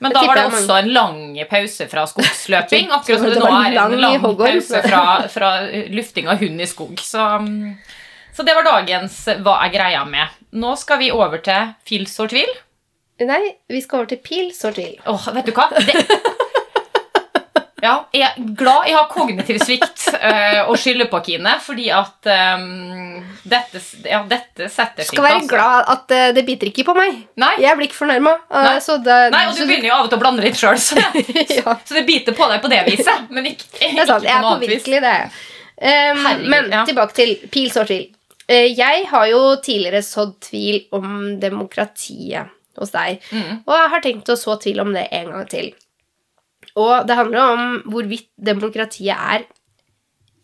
[0.00, 2.88] Men da var det også en lang pause fra skogsløping.
[2.96, 5.50] Akkurat som Det nå er en lang pause fra, fra
[5.92, 6.96] lufting av hund i skog.
[7.04, 7.76] Så, mm,
[8.36, 10.40] så det var dagens Hva er greia med?
[10.56, 12.50] Nå skal vi over til fils og tvil.
[13.20, 14.94] Nei, vi skal over til pil, og tvil.
[15.12, 15.68] Åh, vet du hva?
[15.76, 16.36] Det...
[17.82, 22.28] Ja, jeg er glad jeg har kognitiv svikt øh, å skylde på, Kine, fordi at
[22.58, 25.52] um, dette, ja, dette setter Skal være altså.
[25.54, 27.22] glad at uh, det biter ikke på meg.
[27.40, 27.54] Nei.
[27.62, 28.36] Jeg blir ikke fornærma.
[28.52, 28.76] Nei.
[29.32, 31.00] Nei, og du begynner jo av og til å blande litt sjøl, så,
[31.60, 33.28] ja, så det biter på deg på det viset.
[33.32, 34.26] Men ikke, det er sant.
[34.26, 34.80] Jeg er noe annet vis.
[34.80, 35.36] påvirkelig, det er jeg.
[35.80, 36.86] Um, men ja.
[36.88, 38.08] tilbake til pil, så tvil.
[38.50, 43.20] Eh, jeg har jo tidligere sådd tvil om demokratiet hos deg.
[43.30, 43.62] Mm.
[43.62, 45.70] Og jeg har tenkt å så tvil om det en gang til.
[46.78, 49.46] Og det handler om hvorvidt demokratiet er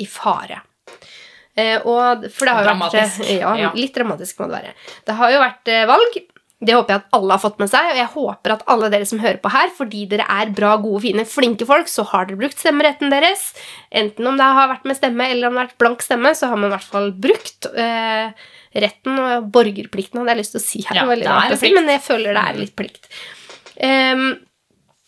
[0.02, 0.62] i fare.
[1.56, 3.20] Eh, og, for det har jo Dramatisk.
[3.22, 3.68] vært ja, Ja.
[3.76, 4.72] Litt dramatisk må det være.
[5.06, 6.18] Det har jo vært eh, valg.
[6.66, 9.06] Det håper jeg at alle har fått med seg, og jeg håper at alle dere
[9.08, 12.40] som hører på her, fordi dere er bra, gode, fine, flinke folk, så har dere
[12.40, 13.50] brukt stemmeretten deres.
[13.92, 16.48] Enten om det har vært med stemme eller om det har vært blank stemme, så
[16.48, 18.32] har man i hvert fall brukt eh,
[18.72, 21.02] retten og borgerplikten, hadde jeg lyst til å si her.
[21.02, 23.10] Ja, det er rart si, men jeg føler det er litt plikt.
[23.76, 24.26] Ehm,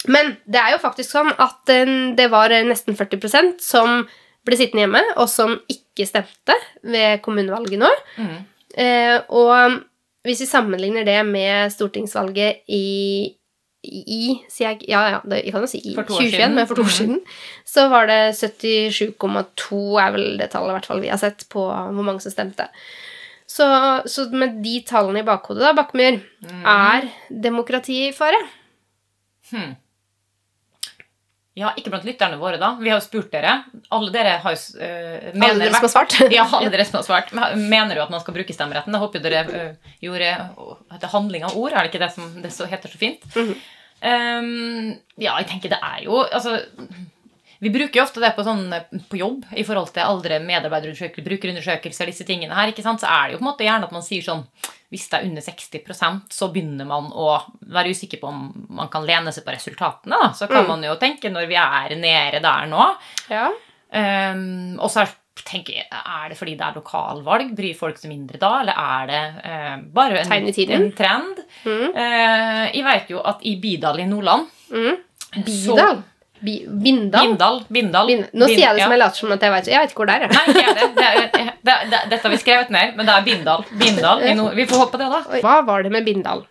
[0.07, 4.05] men det er jo faktisk sånn at eh, det var eh, nesten 40% som
[4.47, 6.55] ble sittende hjemme, og som ikke stemte
[6.87, 7.91] ved kommunevalget nå.
[8.17, 8.37] Mm.
[8.79, 9.81] Eh, og
[10.29, 13.35] hvis vi sammenligner det med stortingsvalget i
[13.89, 16.55] i, sier jeg, ja, ja, det, jeg kan jo si i For to år 2021,
[16.57, 17.21] men for to år siden,
[17.65, 21.63] så var det 77,2 er vel det tallet i hvert fall vi har sett på
[21.71, 22.67] hvor mange som stemte.
[23.49, 23.65] Så,
[24.11, 26.65] så med de tallene i bakhodet, da, Bakkemyr, Mm.
[26.69, 27.07] er
[27.47, 28.41] demokratiet i fare?
[29.53, 29.77] Hmm.
[31.59, 32.75] Ja, ikke blant lytterne våre, da.
[32.79, 33.57] Vi har jo spurt dere.
[33.95, 36.15] Alle dere har jo øh, Alle dere som har svart?
[36.37, 37.33] Ja, alle dere som har svart.
[37.59, 38.95] Mener jo at man skal bruke stemmeretten.
[38.95, 40.31] Jeg håper jo dere uh, gjorde
[40.95, 41.75] heter handling av ord.
[41.75, 43.27] Er det ikke det som det så heter så fint?
[43.35, 43.59] Mhm.
[43.99, 46.53] Um, ja, jeg tenker det er jo Altså
[47.59, 48.69] Vi bruker jo ofte det på, sånn,
[49.11, 52.71] på jobb i forhold til aldre medarbeiderundersøkelser, brukerundersøkelser, disse tingene her.
[52.71, 53.03] ikke sant?
[53.03, 54.45] Så er det jo på en måte gjerne at man sier sånn
[54.91, 59.05] Hvis det er under 60% så begynner man å være usikker på om man kan
[59.05, 60.17] lene seg på resultatene.
[60.17, 60.31] da.
[60.33, 60.69] Så kan Mm.
[60.69, 62.97] man jo tenke når vi er nede der nå
[63.29, 63.51] Ja.
[63.93, 65.13] um, og så er,
[65.45, 67.53] tenker jeg, er det fordi det er lokalvalg?
[67.57, 68.61] Bryr folk seg mindre da?
[68.63, 70.49] Eller er det uh, bare en,
[70.81, 71.43] en trend?
[71.65, 71.89] Mm.
[71.95, 74.97] Uh, jeg vet jo at i Bidal i Nordland Mm.
[75.45, 76.03] så- Bidal?
[76.45, 77.27] Bi Bindal?
[77.27, 77.57] Bindal.
[77.69, 78.07] Bindal.
[78.11, 80.03] Bind- Nå sier jeg det som jeg later som at jeg vet Jeg vet ikke
[80.03, 80.29] hvor det er.
[80.29, 80.87] Nei, ikke det.
[80.99, 82.01] Det, er- det, det.
[82.13, 83.65] Dette har vi skrevet ned, men det er Bindal.
[83.83, 84.23] Bindal.
[84.55, 85.21] Vi får håpe det, da.
[85.43, 86.45] Hva var det med Bindal?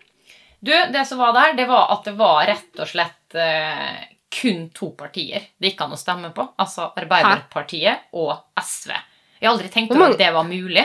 [0.60, 3.98] Du, det som var der, det var at det var rett og slett eh,
[4.34, 6.48] kun to partier det gikk an å stemme på.
[6.60, 8.90] Altså Arbeiderpartiet og SV.
[9.38, 10.84] Jeg har aldri tenkt over at det var mulig.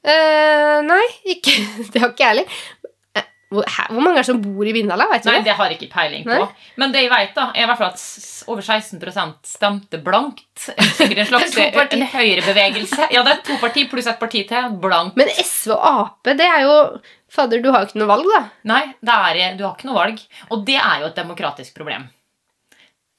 [0.00, 1.52] Uh, nei, ikke
[1.92, 2.60] Det har ikke jeg heller.
[3.50, 5.08] Hvor, hvor mange er det som bor i Bindala?
[5.10, 5.56] Vet Nei, det?
[5.58, 6.36] har jeg ikke peiling på.
[6.38, 6.68] Nei.
[6.78, 10.44] Men det jeg vet, da, er i hvert fall at over 16 stemte blankt.
[10.94, 11.56] Sikkert en slags
[11.96, 13.08] en høyrebevegelse.
[13.10, 14.70] Ja, det er to parti pluss et parti til.
[14.82, 15.18] Blankt.
[15.18, 16.76] Men SV og Ap, det er jo
[17.30, 18.40] Fader, du har jo ikke noe valg, da.
[18.70, 20.22] Nei, det er, du har ikke noe valg.
[20.50, 22.08] Og det er jo et demokratisk problem.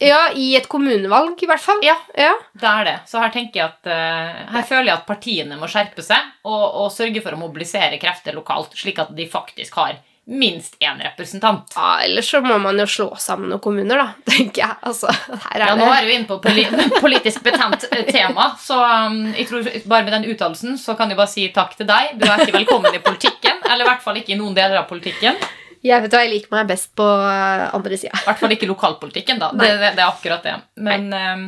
[0.02, 1.84] Ja, i et kommunevalg, i hvert fall.
[1.86, 2.32] Ja, Ja.
[2.58, 2.96] det er det.
[3.08, 6.64] Så her tenker jeg at eh, Her føler jeg at partiene må skjerpe seg og,
[6.82, 11.74] og sørge for å mobilisere krefter lokalt, slik at de faktisk har minst én representant.
[11.76, 14.78] ja, Ellers så må man jo slå sammen noen kommuner, da, tenker jeg.
[14.82, 15.10] Altså,
[15.48, 16.66] her Ja, er Nå er vi inne på poli
[17.06, 21.20] politisk betent eh, tema, så um, jeg tror bare med den uttalelsen så kan jeg
[21.20, 22.16] bare si takk til deg.
[22.22, 24.90] Du er ikke velkommen i politikken, eller i hvert fall ikke i noen deler av
[24.92, 25.42] politikken.
[25.82, 28.14] Jeg vet hva, jeg liker meg best på eh, andre sida.
[28.22, 29.50] I hvert fall ikke lokalpolitikken, da.
[29.58, 30.60] Det, det, det er akkurat det.
[30.86, 31.48] Men um,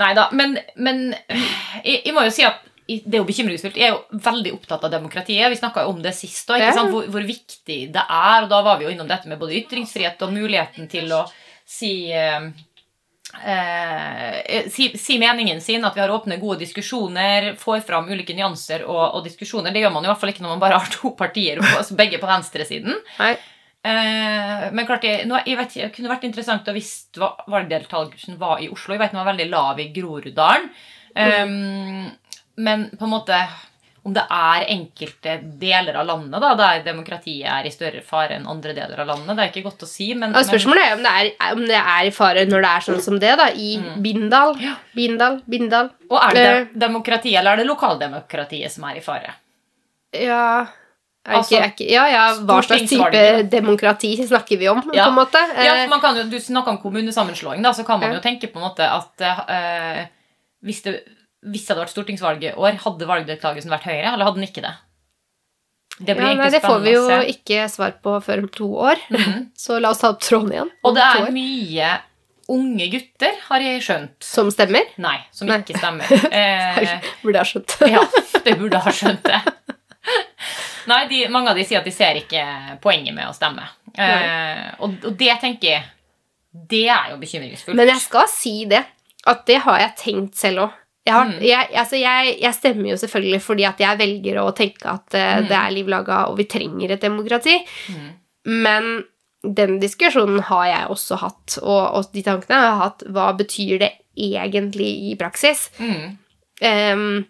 [0.00, 0.30] Nei da.
[0.32, 1.02] Men, men
[1.84, 2.62] jeg, jeg må jo si at
[3.04, 3.78] det er jo bekymringsfullt.
[3.80, 5.50] Jeg er jo veldig opptatt av demokratiet.
[5.52, 8.44] Vi snakka om det sist òg, hvor, hvor viktig det er.
[8.44, 11.22] Og da var vi jo innom dette med både ytringsfrihet og muligheten til å
[11.68, 12.50] si eh,
[13.40, 18.84] eh, si, si meningen sin, at vi har åpne, gode diskusjoner, får fram ulike nyanser
[18.86, 19.72] og, og diskusjoner.
[19.72, 21.62] Det gjør man i hvert fall ikke når man bare har to partier,
[21.96, 22.98] begge på venstresiden.
[23.18, 23.34] Nei.
[23.82, 28.38] Eh, men klart, jeg, nå, jeg vet, det kunne vært interessant å visst hva valgdeltakelsen
[28.40, 28.94] var i Oslo.
[28.94, 30.68] Jeg vet den var veldig lav i Groruddalen.
[31.12, 31.56] Eh,
[32.62, 33.38] Men på en måte
[34.02, 38.48] om det er enkelte deler av landet da, der demokratiet er i større fare enn
[38.50, 40.08] andre deler av landet, det er ikke godt å si.
[40.18, 42.86] Men, og spørsmålet er om det er, om det er i fare når det er
[42.88, 43.46] sånn som det, da.
[43.54, 44.56] I Bindal.
[44.62, 44.74] Ja.
[44.98, 45.92] Bindal, Bindal.
[46.10, 49.36] og er det demokrati, demokratiet eller er det lokaldemokratiet som er i fare?
[50.18, 50.46] Ja
[51.22, 55.04] er Altså, ikke, er ikke, ja, ja, hva slags type demokrati snakker vi om, Ja.
[55.06, 55.38] på en måte?
[55.54, 57.62] Ja, Eh, man kan jo, Du snakka om kommunesammenslåing.
[57.62, 60.06] da, Så kan man jo tenke på en måte at uh,
[60.64, 61.04] hvis, det,
[61.42, 64.64] hvis det hadde vært stortingsvalg i år, hadde valgdeltakelsen vært høyere, eller hadde den ikke
[64.64, 64.74] det?
[65.98, 67.02] Det blir ja, nei, det får vi jo
[67.34, 69.02] ikke svar på før om to år.
[69.12, 69.44] Mhm.
[69.64, 70.72] Så la oss ta opp tråden igjen.
[70.86, 71.90] Og det er mye
[72.52, 74.14] unge gutter, har jeg skjønt.
[74.24, 74.88] Som stemmer?
[75.02, 75.60] Nei, som Nei.
[75.62, 76.08] ikke stemmer.
[76.32, 77.76] Eh, Burde ha skjønt.
[77.94, 78.02] ja,
[78.44, 79.40] det burde ha skjønt det.
[80.90, 82.42] Nei, de, mange av de sier at de ser ikke
[82.82, 83.66] poenget med å stemme.
[83.94, 85.82] Eh, og, og det tenker jeg
[86.72, 87.76] Det er jo bekymringsfullt.
[87.78, 88.80] Men jeg skal si det,
[89.28, 90.78] at det har jeg tenkt selv òg.
[91.06, 91.40] Jeg, har- Mm.
[91.42, 95.40] jeg, altså jeg, jeg stemmer jo selvfølgelig fordi at jeg velger å tenke at uh,
[95.42, 95.48] Mm.
[95.48, 97.56] det er liv laga, og vi trenger et demokrati.
[97.88, 98.10] Mm.
[98.62, 99.04] Men
[99.42, 103.02] den diskusjonen har jeg også hatt, og, og de tankene har jeg hatt.
[103.10, 105.70] Hva betyr det egentlig i praksis?
[105.80, 106.18] Mm.
[106.62, 107.26] Um,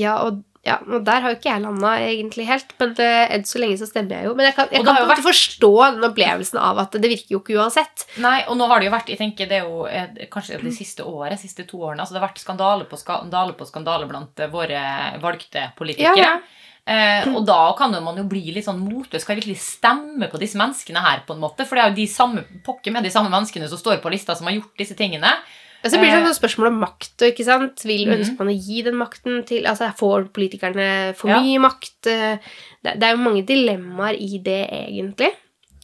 [0.00, 2.74] ja, og, ja, og der har jo ikke jeg landa egentlig helt.
[2.82, 4.34] Men det, enn så lenge så stemmer jeg jo.
[4.36, 7.40] Men jeg kan, jeg kan jo en forstå den opplevelsen av at det virker jo
[7.40, 8.04] ikke uansett.
[8.20, 10.74] Nei, og nå har det jo vært jeg tenker det er jo eh, kanskje det
[10.76, 14.42] siste året, siste to årene altså Det har vært skandale på skandale på skandale blant
[14.42, 14.82] eh, våre
[15.22, 16.20] valgte politikere.
[16.20, 16.60] Ja, ja.
[16.90, 19.24] Eh, og da kan man jo bli litt sånn motløs.
[19.24, 21.24] Skal jeg virkelig stemme på disse menneskene her?
[21.24, 21.64] på en måte?
[21.64, 24.36] For det er jo de samme pokker med de samme menneskene som står på lista,
[24.36, 25.32] som har gjort disse tingene.
[25.82, 27.16] Og så blir det Eh, sånn spørsmål om makt.
[27.24, 27.82] ikke sant?
[27.84, 28.18] Vil Mhm.
[28.20, 31.40] Ønsker man å gi den makten til altså Får politikerne for Ja.
[31.40, 32.06] mye makt?
[32.06, 32.38] Eh,
[32.82, 35.32] Det, det er jo mange dilemmaer i det, egentlig.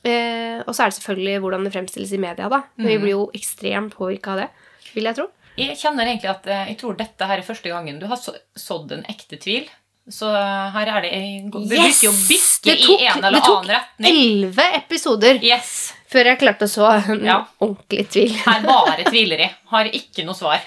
[0.04, 2.48] Eh, og så er det selvfølgelig hvordan det fremstilles i media.
[2.48, 2.62] da.
[2.76, 3.02] Men Vi Mhm.
[3.02, 4.48] blir jo ekstremt påvirka av det,
[4.94, 5.28] vil jeg tro.
[5.58, 9.02] Jeg kjenner egentlig at jeg tror dette her er første gangen du har sådd en
[9.04, 9.66] ekte tvil.
[10.08, 11.10] Så her er det
[11.68, 12.02] Det Yes!
[12.02, 14.44] virker å bikke Det tok- i en eller det tok annen retning.
[14.54, 15.92] Elleve episoder Yes.
[16.12, 17.38] Før jeg klarte å så en Ja.
[17.60, 18.34] ordentlig tvil.
[18.46, 19.54] Her bare tviler jeg.
[19.72, 20.60] Har ikke noe svar.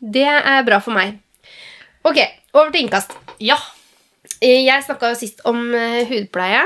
[0.00, 1.18] Det er bra for meg.
[2.04, 2.18] Ok,
[2.54, 3.12] over til innkast.
[3.40, 3.56] Ja.
[4.42, 6.62] Eh, Jeg snakka jo sist om eh, hudpleie.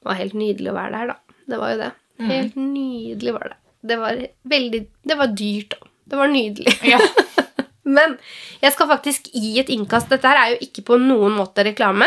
[0.00, 1.16] Det var helt nydelig å være der, da.
[1.48, 1.92] Det var jo det.
[2.20, 2.30] Mhm.
[2.30, 3.56] Helt nydelig var det.
[3.84, 5.76] Det var veldig Det var dyrt, da.
[6.08, 6.74] Det var nydelig.
[6.84, 6.98] ja.
[7.84, 8.18] Men
[8.62, 10.08] jeg skal faktisk gi et innkast.
[10.08, 12.06] Dette her er jo ikke på noen måte reklame.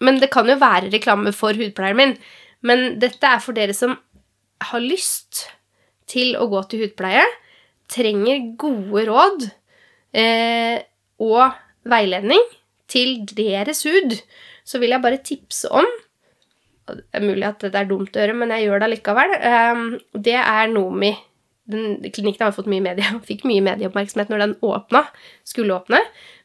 [0.00, 2.14] Men det kan jo være reklame for hudpleieren min.
[2.62, 3.96] Men dette er for dere som
[4.70, 5.46] har lyst
[6.10, 7.24] til å gå til hudpleie,
[7.90, 9.46] trenger gode råd
[10.16, 10.80] eh,
[11.22, 11.54] og
[11.88, 12.42] veiledning
[12.90, 14.16] til deres hud,
[14.64, 15.86] så vil jeg bare tipse om
[16.84, 19.30] Det er mulig at det er dumt å gjøre, men jeg gjør det allikevel.
[19.40, 19.84] eh,
[20.26, 21.14] det er Nomi.
[21.64, 25.06] Den klinikken har fått mye medie, fikk mye medieoppmerksomhet når den åpna,
[25.48, 26.02] skulle åpne.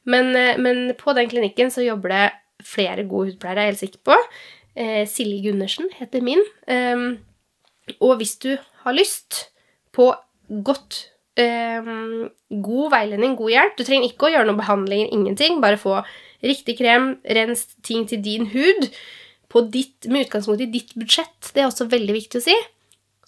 [0.08, 2.24] Men, eh, men på den klinikken så jobber det
[2.64, 4.16] flere gode hudpleiere, jeg er helt sikker på.
[4.80, 6.42] Eh, Silje Gundersen heter min.
[6.68, 7.18] Um,
[8.00, 8.52] og hvis du
[8.84, 9.50] har lyst
[9.96, 10.12] på
[10.66, 11.04] godt
[11.40, 12.28] um,
[12.64, 15.62] god veiledning, god hjelp Du trenger ikke å gjøre noen behandlinger, ingenting.
[15.64, 16.00] Bare få
[16.46, 18.90] riktig krem, rens ting til din hud
[19.50, 21.54] på ditt, med utgangspunkt i ditt budsjett.
[21.54, 22.58] Det er også veldig viktig å si.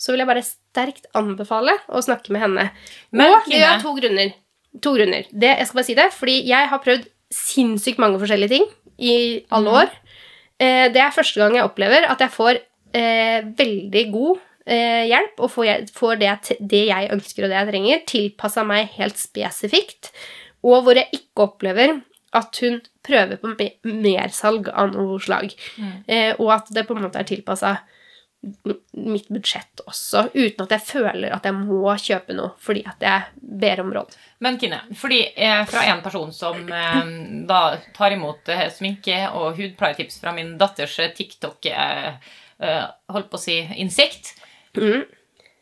[0.01, 2.69] Så vil jeg bare sterkt anbefale å snakke med henne.
[3.13, 4.35] Men, og det er to grunner.
[4.81, 5.27] To grunner.
[5.29, 8.69] Det, jeg skal bare si det, fordi jeg har prøvd sinnssykt mange forskjellige ting
[9.01, 9.15] i
[9.53, 9.91] alle år.
[9.91, 10.17] år.
[10.61, 12.59] Eh, det er første gang jeg opplever at jeg får
[12.97, 17.57] eh, veldig god eh, hjelp og får, jeg- får det, det jeg ønsker og det
[17.59, 20.11] jeg trenger, tilpassa meg helt spesifikt,
[20.63, 22.01] og hvor jeg ikke opplever
[22.33, 25.51] at hun prøver på me- mersalg av noe slag.
[25.77, 25.95] Mm.
[26.07, 27.77] Eh, og at det på en måte er tilpassa
[28.97, 33.51] mitt budsjett også, uten at jeg føler at jeg må kjøpe noe fordi at jeg
[33.61, 34.15] ber om råd.
[34.41, 37.11] Men Kine, fordi eh, fra en person som eh,
[37.49, 37.59] da
[37.93, 42.07] tar imot eh, sminke og hudpleietips fra min datters eh, TikTok eh,
[42.65, 44.33] eh, holdt på å si innsikt,
[44.77, 45.01] Mm.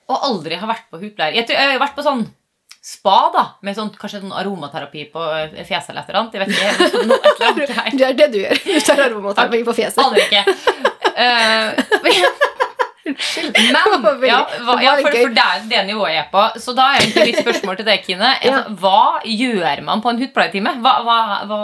[0.09, 2.27] og aldri har vært på hudpleier Jeg, jeg har vært på sånn
[2.89, 6.37] spa, da, med sånn, kanskje sånn aromaterapi på eh, fjeset eller et eller annet.
[6.37, 7.97] Jeg vet ikke, noe, et eller annet.
[7.99, 8.61] Det er det du gjør.
[8.63, 9.99] Du tar aromaterapi på fjeset.
[9.99, 10.43] Aner ikke.
[11.19, 12.21] Uh, men
[13.05, 16.43] var veldig- ja, hva, ja, for, for det er det nivået jeg er på.
[16.59, 18.31] Så da er egentlig mitt spørsmål til deg, Kine.
[18.49, 20.73] Altså, Hva gjør man på en hudpleietime?
[20.83, 21.17] Hva, hva,
[21.49, 21.61] hva,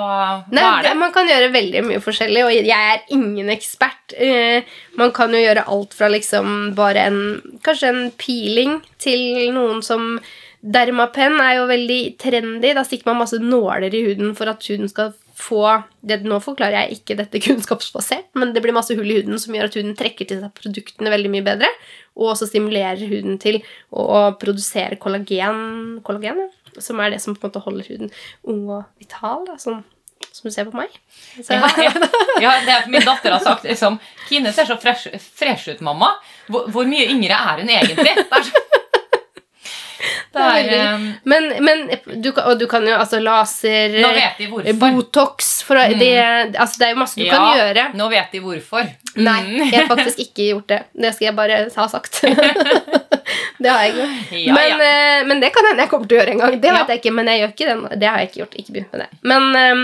[0.51, 4.15] Nei, hva er det, man kan gjøre veldig mye forskjellig, og jeg er ingen ekspert.
[4.17, 4.63] Eh,
[4.99, 7.21] man kan jo gjøre alt fra liksom bare en
[7.65, 9.21] Kanskje en peeling til
[9.55, 10.19] noen som
[10.65, 12.71] Dermapen er jo veldig trendy.
[12.73, 15.61] Da stikker man masse nåler i huden for at huden skal få
[16.01, 19.55] det, Nå forklarer jeg ikke dette kunnskapsbasert, men det blir masse hull i huden som
[19.55, 21.69] gjør at huden trekker til seg produktene veldig mye bedre,
[22.15, 23.59] og også stimulerer huden til
[23.91, 26.45] å, produsere kollagen, kollagen
[26.79, 28.13] som er det som på en måte holder huden
[28.51, 29.83] ung og vital, da, sånn
[30.35, 30.91] som du ser på meg.
[31.47, 31.91] Ja, ja,
[32.43, 36.09] ja, det er, min datter har sagt liksom, Kine ser så fresh, fresh ut, mamma.
[36.51, 38.15] Hvor, hvor mye yngre er hun egentlig?
[38.17, 38.63] Det er, så-
[39.99, 43.95] er, veldig- eh, Men, men du, og du kan jo altså laser.
[44.79, 45.99] Botox for, mm.
[45.99, 46.11] det,
[46.59, 47.87] altså, det er jo masse du kan gjøre.
[47.95, 48.89] Nå vet de hvorfor.
[49.15, 49.71] Nei, Mm.
[49.71, 50.81] jeg har faktisk ikke gjort det.
[50.93, 52.21] Det skal jeg bare ha sagt.
[53.63, 54.07] det har jeg ikke.
[54.43, 54.89] Ja, men, ja.
[54.89, 56.59] eh, men det kan hende jeg kommer til å gjøre en gang.
[56.61, 56.77] Det Ja.
[56.81, 57.99] vet jeg ikke, men jeg gjør ikke det.
[58.01, 58.55] Det har jeg ikke gjort.
[58.61, 59.09] Ikke begynt med det.
[59.23, 59.75] Men, eh,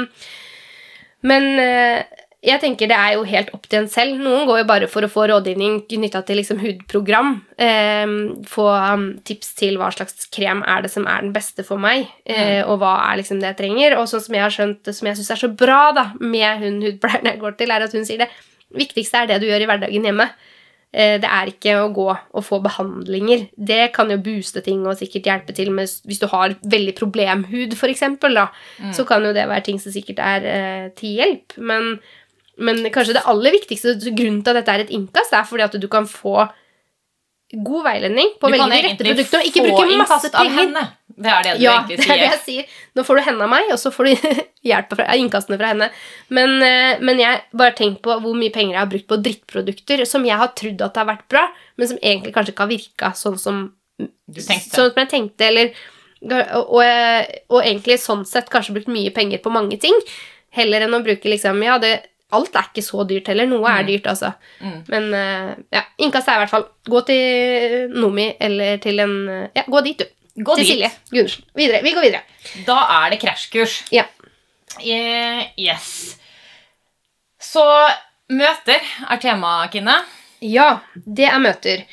[1.32, 2.04] men eh,
[2.41, 4.17] jeg tenker det er jo helt opp til en selv.
[4.17, 7.36] Noen går jo bare for å få rådgivning knytta til liksom hudprogram.
[7.62, 8.13] Eh,
[8.49, 12.08] få um, tips til hva slags krem er det som er den beste for meg,
[12.25, 13.97] eh, og hva er liksom det jeg trenger.
[13.99, 16.82] Og sånn som jeg har skjønt, som jeg syns er så bra da, med hun
[16.88, 18.32] hudpleieren jeg går til, er at hun sier det
[18.73, 20.27] viktigste er det du gjør i hverdagen hjemme.
[20.91, 23.45] Eh, Det er ikke å gå og få behandlinger.
[23.56, 27.77] Det kan jo booste ting og sikkert hjelpe til med Hvis du har veldig problemhud,
[27.80, 28.36] for eksempel,
[28.91, 31.56] så kan jo det være ting som sikkert er eh, til hjelp.
[31.58, 31.99] Men,
[32.62, 35.78] men kanskje det aller viktigste grunnen til at dette er et innkast, er fordi at
[35.82, 36.45] du kan få
[37.52, 40.91] god veiledning på å veldig de rette produktene og ikke bruke masse penger.
[41.21, 42.21] Det er det du Ja, egentlig det er det sier.
[42.24, 42.78] jeg sier.
[42.95, 44.28] Nå får du henne av meg, og så får du
[44.71, 45.89] hjelp fra, innkastene fra henne.
[46.34, 50.06] Men, eh, men jeg bare tenk på hvor mye penger jeg har brukt på drittprodukter
[50.10, 51.45] som jeg har trodd at har vært bra,
[51.76, 53.63] men som egentlig kanskje ikke har virka sånn som,
[54.00, 55.50] sånn som jeg tenkte.
[55.52, 55.76] Eller,
[56.32, 59.97] og, og, og egentlig sånn sett kanskje brukt mye penger på mange ting,
[60.56, 61.97] heller enn å bruke liksom Ja, det,
[62.38, 63.50] alt er ikke så dyrt heller.
[63.50, 64.32] Noe er dyrt, altså.
[64.62, 64.78] Mm.
[64.91, 69.46] Men eh, ja, innkast er i hvert fall gå til Nomi eller til en eh,
[69.60, 70.17] Ja, gå dit, du.
[70.41, 70.74] Gå til dit.
[70.74, 71.46] Silje Gundersen.
[71.60, 71.84] Videre.
[71.84, 72.24] Vi går videre.
[72.67, 73.82] Da er det krasjkurs.
[73.94, 74.08] Ja.
[74.80, 75.91] Eh, yes.
[77.41, 77.65] Så
[78.32, 79.98] møter er tema, Kine.
[80.41, 81.86] Ja, det er møter.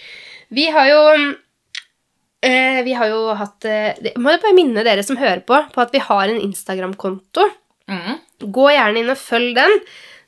[0.55, 5.19] Vi har jo uh, Vi har jo hatt uh, Må jeg bare minne dere som
[5.21, 7.45] hører på, på at vi har en Instagram-konto.
[7.89, 8.21] Mm.
[8.55, 9.75] Gå gjerne inn og følg den,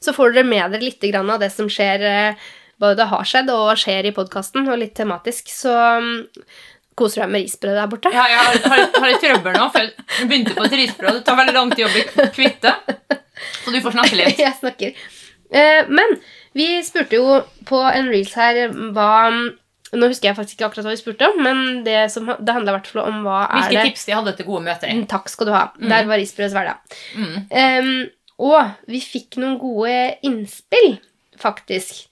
[0.05, 3.51] så får dere med dere litt grann av det som skjer eh, både har skjedd
[3.53, 5.51] og skjer i podkasten, og litt tematisk.
[5.53, 6.43] Så mm,
[6.99, 8.13] koser deg med risbrød der borte.
[8.15, 11.21] Ja, jeg har, har, har litt trøbbel nå, for jeg begynte på et risbrød.
[11.21, 12.77] Det tar veldig lang tid å bli kvitt det.
[13.63, 14.41] Så du får snakke litt.
[14.47, 15.09] jeg snakker.
[15.51, 16.21] Eh, men
[16.57, 19.11] vi spurte jo på en reels her hva
[19.91, 22.71] Nå husker jeg faktisk ikke akkurat hva vi spurte om, men det, som, det handla
[22.71, 24.93] i hvert fall om hva er Hvilke det tips de hadde til gode møter?
[24.95, 25.65] Mm, Takk skal du ha.
[25.83, 26.95] Der var risbrøds hverdag.
[27.19, 27.33] Mm.
[27.51, 27.89] Em,
[28.41, 29.93] og vi fikk noen gode
[30.27, 30.95] innspill,
[31.41, 32.07] faktisk.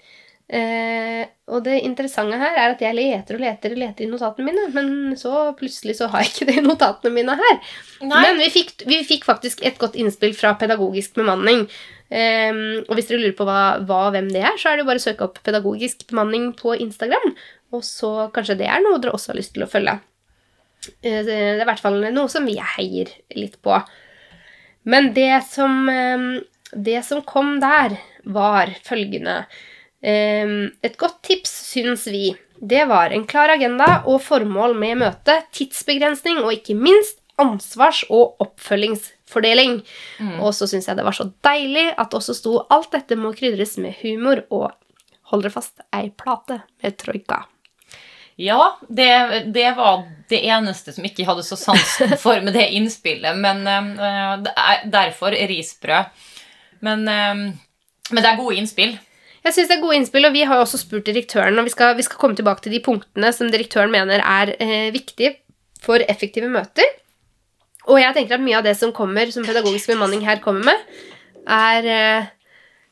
[0.48, 4.46] Eh, og det interessante her er at jeg leter og leter og leter i notatene
[4.46, 7.58] mine, men så plutselig så har jeg ikke det i notatene mine her.
[8.00, 8.22] Nei.
[8.24, 11.66] Men vi fikk, vi fikk faktisk et godt innspill fra pedagogisk bemanning.
[12.08, 14.90] Ehm, og hvis dere lurer på hva, hva hvem det er, så er det jo
[14.90, 17.34] bare å søke opp pedagogisk bemanning på Instagram.
[17.76, 19.98] Og så kanskje det er noe dere også har lyst til å følge.
[21.02, 23.76] Eh, Det er i hvert fall noe som vi heier litt på.
[24.88, 25.84] Men det som,
[26.72, 27.98] det som kom der,
[28.28, 29.42] var følgende.
[30.00, 36.40] Et godt tips, syns vi, det var en klar agenda og formål med møtet, tidsbegrensning
[36.42, 39.78] og ikke minst ansvars- og oppfølgingsfordeling.
[40.40, 43.76] Og så syns jeg det var så deilig at også sto alt dette må krydres
[43.78, 44.72] med humor og
[45.30, 47.44] hold dere fast, ei plate med troika.
[48.38, 49.10] Ja, det,
[49.54, 53.34] det var det eneste som ikke hadde så sansen for med det innspillet.
[53.34, 56.12] Men uh, er derfor risbrød.
[56.86, 58.94] Men, uh, men det er gode innspill.
[59.42, 61.94] Jeg synes det er gode innspill, og vi har også spurt direktøren, og vi skal,
[61.96, 65.36] vi skal komme tilbake til de punktene som direktøren mener er eh, viktige
[65.80, 66.84] for effektive møter.
[67.88, 70.98] Og jeg tenker at mye av det som kommer, som pedagogisk bemanning her kommer med,
[71.48, 72.26] er, em,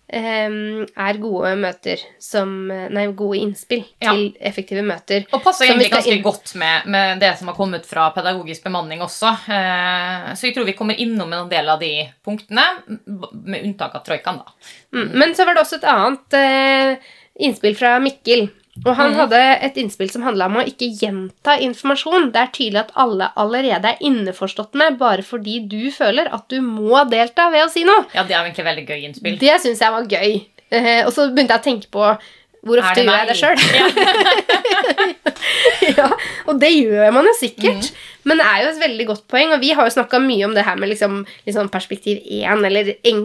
[0.09, 4.12] er gode møter som Nei, gode innspill Ja.
[4.12, 5.25] til effektive møter.
[5.33, 9.01] Og passer egentlig ganske inn- godt med, med det som har kommet fra pedagogisk bemanning
[9.03, 9.33] også.
[9.51, 12.62] Eh, så jeg tror vi kommer innom en del av de punktene,
[13.45, 14.53] med unntak av troikaen, da.
[14.95, 15.11] Mm.
[15.19, 16.97] Men så var det også et annet eh,
[17.40, 18.49] innspill fra Mikkel.
[18.85, 22.31] Og han hadde et innspill som handla om å ikke gjenta informasjon.
[22.35, 26.61] Det er tydelig at alle allerede er innforstått med bare fordi du føler at du
[26.65, 28.05] må delta ved å si noe.
[28.15, 29.39] Ja, det er egentlig veldig gøy innspill.
[29.41, 30.37] Det syns jeg var gøy.
[30.67, 32.11] Eh, og så begynte jeg å tenke på
[32.64, 33.57] hvor ofte gjør jeg det sjøl?
[35.99, 36.11] ja,
[36.49, 37.90] og det gjør man jo sikkert.
[37.90, 38.05] Mm.
[38.27, 40.55] Men det er jo et veldig godt poeng, og vi har jo snakka mye om
[40.57, 43.21] det her med liksom, liksom perspektiv 1, eller en,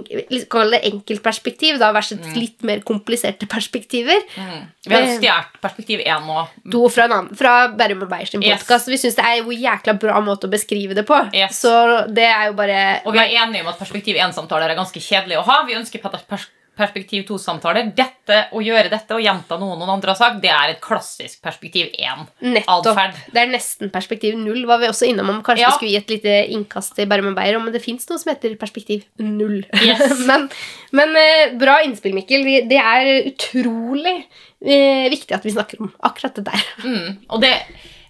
[0.51, 2.35] kall det enkeltperspektiv, da, versus mm.
[2.37, 4.21] litt mer kompliserte perspektiver.
[4.37, 4.61] Mm.
[4.85, 6.45] Vi har jo stjålet perspektiv 1 nå.
[6.75, 8.85] To fra, en annen, fra Bærum og Beiers podkast.
[8.85, 8.93] Yes.
[8.93, 11.17] Vi syns det er en jækla bra måte å beskrive det på.
[11.33, 11.63] Yes.
[11.63, 11.73] Så
[12.13, 15.41] det er jo bare Og vi er enige om at perspektiv 1-samtaler er ganske kjedelig
[15.41, 15.63] å ha.
[15.65, 17.91] Vi ønsker pers- pers- perspektiv 2-samtaler.
[17.95, 21.41] Dette, Å gjøre dette og gjenta noe noen andre har sagt, det er et klassisk
[21.43, 22.29] perspektiv 1.
[22.45, 22.91] Nettopp.
[22.91, 23.17] Atferd.
[23.33, 25.71] Det er nesten perspektiv 0, Var vi også innom om Kanskje Ja.
[25.73, 28.31] vi skulle gi et lite innkast til Bærum og Beyer om det fins noe som
[28.33, 29.65] heter perspektiv 0.
[29.83, 30.19] Yes.
[30.29, 30.49] men
[30.91, 32.43] men eh, bra innspill, Mikkel.
[32.67, 34.17] Det er utrolig
[34.63, 36.65] eh, viktig at vi snakker om akkurat det der.
[36.83, 37.19] Mm.
[37.29, 37.53] Og det,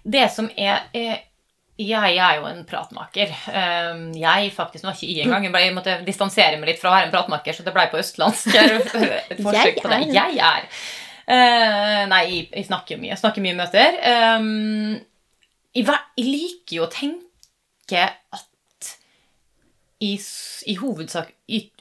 [0.04, 1.22] det som er, er
[1.80, 3.30] Jeg er jo en pratmaker.
[3.48, 6.82] Um, jeg faktisk, nå er ikke jeg engang, jeg, ble, jeg måtte distansere meg litt
[6.82, 8.52] fra å være en pratmaker, så det ble på østlandsk.
[8.52, 10.02] Et forsøk på det.
[10.12, 10.68] Jeg er.
[11.32, 13.14] Eh, nei, jeg, snakker mye.
[13.14, 13.98] Jeg snakker mye i møter.
[14.36, 14.96] Um,
[15.72, 15.88] jeg,
[16.20, 18.92] liker jo å tenke at
[20.02, 20.20] jeg
[20.68, 21.32] i hovedsak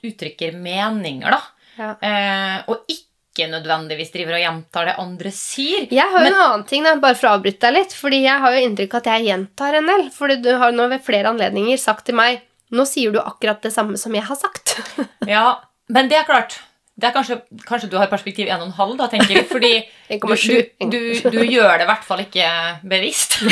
[0.07, 1.41] uttrykker meninger, da.
[1.81, 1.93] Ja.
[1.99, 5.87] Eh, og ikke nødvendigvis driver og gjentar det andre sier.
[5.91, 7.93] Jeg har jo Men- en annen ting, da, bare for å avbryte deg litt.
[7.93, 10.09] Fordi jeg har jo inntrykk av at jeg gjentar en del.
[10.11, 12.41] Fordi du har nå ved flere anledninger sagt til meg
[12.71, 14.79] Nå sier du akkurat det samme som jeg har sagt.
[15.27, 16.59] Ja, men det er klart.
[16.97, 19.47] Det er kanskje, kanskje du har perspektiv 1,5, da, tenker jeg.
[19.49, 19.73] Fordi
[20.09, 22.47] du, du, du, du gjør det i hvert fall ikke
[22.83, 23.41] bevisst.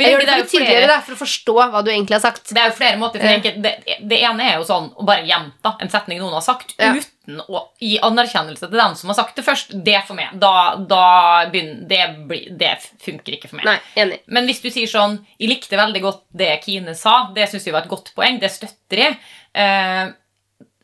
[0.00, 2.22] Jeg gjør det for å tydeliggjøre flere- det, for å forstå hva du egentlig har
[2.24, 2.48] sagt.
[2.48, 3.20] Det er jo flere måter.
[3.20, 3.72] Det,
[4.08, 6.94] det ene er jo sånn å bare gjenta en setning noen har sagt, Ja.
[6.96, 9.74] uten å gi anerkjennelse til dem som har sagt det først.
[9.86, 10.32] Det er for meg.
[10.42, 10.52] Da,
[10.90, 11.04] da
[11.52, 12.72] begynner, det, blir, det
[13.04, 13.68] funker ikke for meg.
[13.68, 14.20] Nei, enig.
[14.32, 17.30] Men hvis du sier sånn Jeg likte veldig godt det Kine sa.
[17.36, 18.40] Det syns jeg var et godt poeng.
[18.42, 19.18] Det støtter jeg.
[19.54, 20.10] Eh,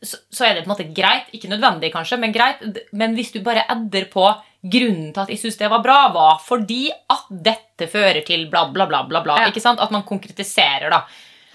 [0.06, 1.30] så, så er det på en måte greit.
[1.36, 2.62] Ikke nødvendig, kanskje, men greit.
[2.96, 4.28] Men hvis du bare edder på
[4.66, 8.66] grunnen til at jeg syns det var bra, var fordi at dette fører til bla,
[8.72, 9.40] bla, bla, bla, bla.
[9.42, 9.50] Ja.
[9.52, 9.82] Ikke sant?
[9.82, 11.04] At man konkretiserer, da.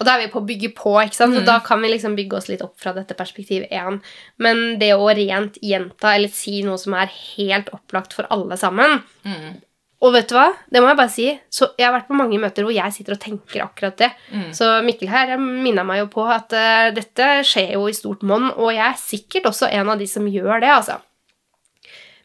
[0.02, 1.36] Og da er vi på å bygge på, ikke sant?
[1.36, 1.40] Mm.
[1.40, 4.00] Så da kan vi liksom bygge oss litt opp fra dette perspektiv 1.
[4.42, 9.02] Men det å rent gjenta eller si noe som er helt opplagt for alle sammen
[9.22, 9.60] Mm.
[10.02, 10.48] Og vet du hva?
[10.66, 11.28] Det må jeg bare si.
[11.52, 14.08] Så jeg har vært på mange møter hvor jeg sitter og tenker akkurat det.
[14.34, 14.48] Mm.
[14.56, 18.48] Så Mikkel her minna meg jo på at uh, dette skjer jo i stort monn,
[18.50, 20.98] og jeg er sikkert også en av de som gjør det, altså.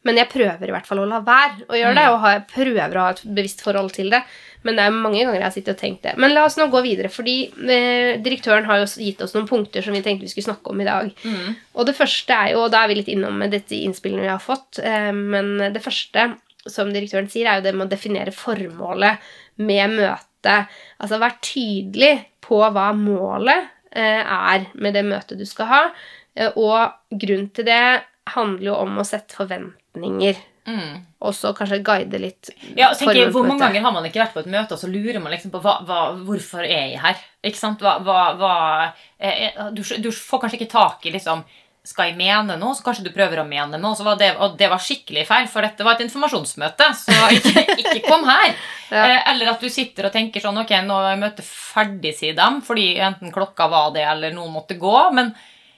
[0.07, 2.13] Men jeg prøver i hvert fall å la være å gjøre det, Mm.
[2.13, 4.21] og har, prøver å ha et bevisst forhold til det.
[4.65, 6.13] Men det er mange ganger jeg har sittet og tenkt det.
[6.19, 7.35] Men la oss nå gå videre, fordi
[7.69, 10.81] eh, direktøren har jo gitt oss noen punkter som vi tenkte vi skulle snakke om
[10.81, 11.11] i dag.
[11.23, 11.53] Mm.
[11.77, 14.31] Og det første er jo, og da er vi litt innom med dette innspillene vi
[14.33, 16.25] har fått, eh, men det første
[16.67, 19.23] som direktøren sier, er jo det med å definere formålet
[19.63, 20.67] med møtet.
[20.99, 22.13] Altså vær tydelig
[22.43, 25.81] på hva målet eh, er med det møtet du skal ha.
[26.59, 27.81] Og grunnen til det
[28.35, 29.73] handler jo om å sette forventninger.
[30.67, 30.95] Mm.
[31.23, 32.49] Og så kanskje guide litt.
[32.75, 35.21] Ja, tenker, Hvor mange ganger har man ikke vært på et møte, og så lurer
[35.23, 37.21] man liksom på hva, hva, hvorfor er jeg her?
[37.47, 37.83] Ikke sant?
[37.83, 38.57] Hva, hva,
[39.15, 41.45] eh, eh, du, du får kanskje ikke tak i liksom
[41.87, 43.95] skal jeg mene noe, så kanskje du prøver å mene noe.
[43.95, 47.63] Så var det, og det var skikkelig feil, for dette var et informasjonsmøte, så ikke,
[47.79, 48.57] ikke kom her.
[48.91, 49.05] Ja.
[49.05, 52.59] Eh, eller at du sitter og tenker sånn Ok, nå er møtet ferdig, sier dem,
[52.65, 54.97] fordi enten klokka var det, eller noen måtte gå.
[55.15, 55.31] Men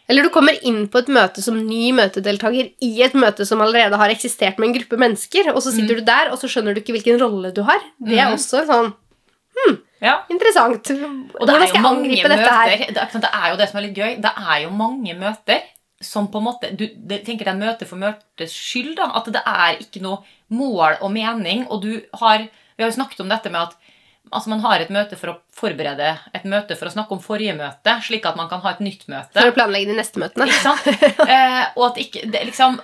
[0.09, 3.97] Eller du kommer inn på et møte som ny møtedeltaker i et møte som allerede
[4.01, 6.81] har eksistert med en gruppe mennesker, og så sitter du der, og så skjønner du
[6.81, 7.77] ikke hvilken rolle du har.
[8.01, 8.33] Det er Mhm.
[8.39, 8.93] også sånn
[10.01, 10.15] ja.
[10.31, 10.89] interessant.
[11.39, 13.97] Og det er jo mange møter det, er, det er jo det som er litt
[13.97, 14.15] gøy.
[14.23, 15.61] Det er jo mange møter
[16.01, 18.95] som på en måte du tenker det er møte for møtets skyld.
[18.95, 21.67] da, At det er ikke noe mål og mening.
[21.69, 22.47] Og du har
[22.79, 23.75] Vi har jo snakket om dette med at
[24.31, 27.55] altså man har et møte for å forberede et møte for å snakke om forrige
[27.57, 29.35] møte, slik at man kan ha et nytt møte.
[29.39, 30.47] For å planlegge de neste møtene.
[30.47, 30.87] Ikke sant?
[31.29, 32.79] Eh, og at ikke det liksom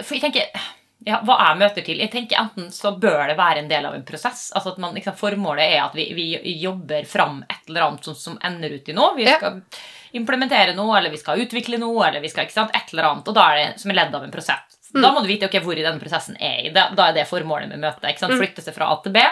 [0.00, 0.66] For jeg tenker
[1.06, 1.98] ja, Hva er møter til?
[2.02, 4.50] Jeg tenker Enten så bør det være en del av en prosess.
[4.54, 8.14] altså at man, liksom, Formålet er at vi, vi jobber fram et eller annet som,
[8.14, 9.14] som ender ut i noe.
[9.16, 9.38] Vi Ja.
[9.40, 9.62] skal
[10.12, 13.28] implementere noe, eller vi skal utvikle noe, eller vi skal, ikke sant, et eller annet.
[13.30, 14.76] Og da er det som er ledd av en prosess.
[14.92, 15.02] Mm.
[15.04, 16.72] Da må du vite ok, hvor i denne prosessen er i.
[16.74, 18.08] Da, da er det formålet med møtet.
[18.10, 18.40] ikke sant, Mm.
[18.42, 19.22] Flytte seg fra A til B.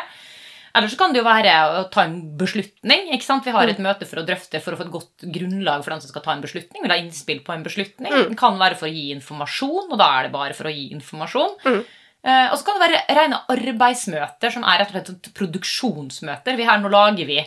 [0.79, 3.09] Eller så kan det jo være å ta en beslutning.
[3.12, 3.45] ikke sant?
[3.45, 3.70] Vi har Mm.
[3.74, 6.22] et møte for å drøfte for å få et godt grunnlag for den som skal
[6.22, 6.83] ta en beslutning.
[6.83, 8.12] Vil ha innspill på en beslutning.
[8.12, 8.29] Mm.
[8.31, 10.93] Det kan være for å gi informasjon, og da er det bare for å gi
[10.95, 11.57] informasjon.
[11.66, 11.81] Mm.
[12.24, 16.57] Eh, og så kan det være rene arbeidsmøter, som er rett og slett produksjonsmøter.
[16.59, 17.39] Vi her, nå lager vi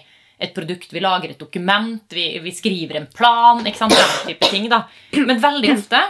[0.42, 3.60] et produkt, vi lager et dokument, vi, vi skriver en plan.
[3.64, 4.84] ikke sant, Den type ting da.
[5.14, 6.02] Men veldig ofte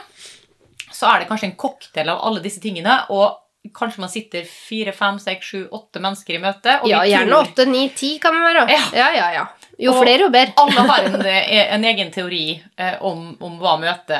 [0.92, 3.06] så er det kanskje en cocktail av alle disse tingene.
[3.10, 3.38] og
[3.78, 6.80] Kanskje man sitter fire, fem, seks, sju, åtte mennesker i møte.
[6.90, 8.64] Ja, gjerne åtte, ni, ti kan det være.
[8.74, 8.80] Ja.
[8.98, 9.44] Ja, ja, ja.
[9.80, 10.54] Jo Og- flere, jo bedre.
[10.58, 14.18] alle har en, eh, en egen teori eh, om, om hva, møte,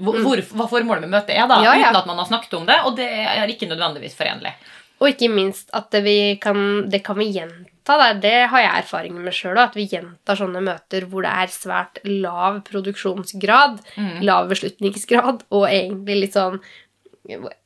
[0.00, 1.64] hvor, hvor, hva formålet med møtet er, da, Mm.
[1.68, 1.90] Ja, ja.
[1.90, 2.80] uten at man har snakket om det.
[2.88, 4.54] Og det er ikke nødvendigvis forenlig.
[5.00, 7.98] Og ikke minst at det, vi kan, det kan vi gjenta.
[8.20, 9.56] Det har jeg erfaring med sjøl.
[9.62, 14.20] At vi gjentar sånne møter hvor det er svært lav produksjonsgrad, Mm.
[14.26, 16.60] lav beslutningsgrad, og egentlig litt sånn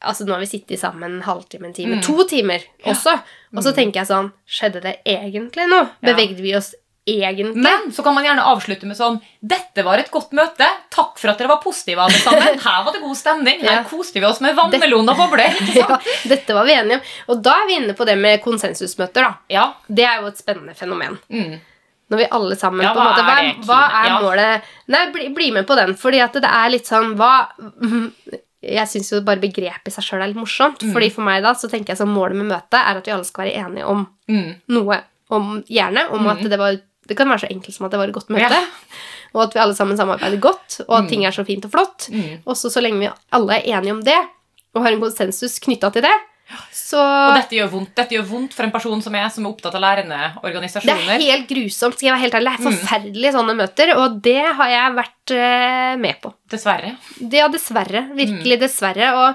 [0.02, 2.02] Altså Nå har vi sittet sammen en halvtime, en time, Mm.
[2.02, 3.14] to timer også.
[3.56, 3.74] Og så Mm.
[3.76, 5.88] tenker jeg sånn Skjedde det egentlig noe?
[6.02, 6.74] Bevegde vi oss
[7.06, 7.56] egentlig?
[7.56, 10.66] Men så kan man gjerne avslutte med sånn Dette var et godt møte.
[10.90, 12.58] Takk for at dere var positive, alle sammen.
[12.60, 13.60] Her var det god stemning.
[13.60, 13.82] Her Ja.
[13.84, 15.50] koste vi oss med vannmelon og bobler.
[15.74, 17.02] Ja, dette var vi enige om.
[17.28, 19.22] Og da er vi inne på det med konsensusmøter.
[19.22, 19.34] da.
[19.50, 19.72] Ja.
[19.88, 21.18] Det er jo et spennende fenomen.
[21.30, 21.60] Mm.
[22.10, 25.50] Når vi alle sammen Ja, hva måte, hva, er hva er målet Nei, bli, bli
[25.50, 25.94] med på den.
[25.96, 27.48] Fordi at det er litt sånn hva
[28.62, 30.78] Jeg syns jo bare begrepet i seg sjøl er litt morsomt.
[30.82, 30.92] Mm.
[30.94, 33.24] Fordi for meg da, så tenker jeg så målet med møtet er at vi alle
[33.26, 34.54] skal være enige om Mm.
[34.68, 35.00] noe.
[35.30, 36.48] Om, gjerne om at Mm.
[36.50, 38.48] det var Det kan være så enkelt som at det var et godt møte.
[38.48, 38.62] Ja.
[39.34, 41.08] Og at vi alle sammen samarbeider godt, og at Mm.
[41.08, 42.08] ting er så fint og flott.
[42.12, 42.38] Mm.
[42.46, 44.18] Og så så lenge vi alle er enige om det,
[44.74, 46.14] og har en konsensus knytta til det,
[46.72, 49.50] så Og dette gjør vondt Dette gjør vondt for en person som er, som er
[49.52, 50.18] opptatt av lærende
[50.84, 51.94] Det er helt grusomt.
[51.96, 52.54] skal jeg være helt ærlig.
[52.58, 52.66] Det
[53.26, 53.34] er Mm.
[53.38, 56.32] sånne møter, og det har jeg vært eh, med på.
[56.50, 56.96] Dessverre.
[57.18, 58.04] Det, ja, dessverre.
[58.14, 59.08] Virkelig dessverre.
[59.14, 59.34] Og,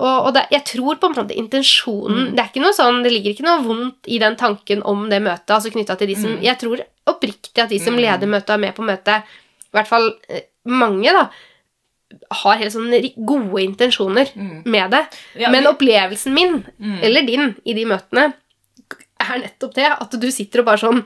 [0.00, 2.36] og, og det, jeg tror på en måte intensjonen Mm.
[2.36, 5.22] Det er ikke noe sånn, det ligger ikke noe vondt i den tanken om det
[5.22, 5.50] møtet.
[5.50, 6.42] altså knyttet til de som, Mm.
[6.42, 8.00] Jeg tror oppriktig at de som Mm.
[8.00, 11.28] leder møtet er med på møtet, i hvert fall eh, mange, da,
[12.42, 12.90] har helt sånn
[13.26, 14.62] gode intensjoner Mm.
[14.66, 15.06] med det.
[15.38, 17.02] Ja, Men opplevelsen min, Mm.
[17.02, 18.32] eller din, i de møtene,
[19.20, 21.04] er nettopp det at du sitter og bare sånn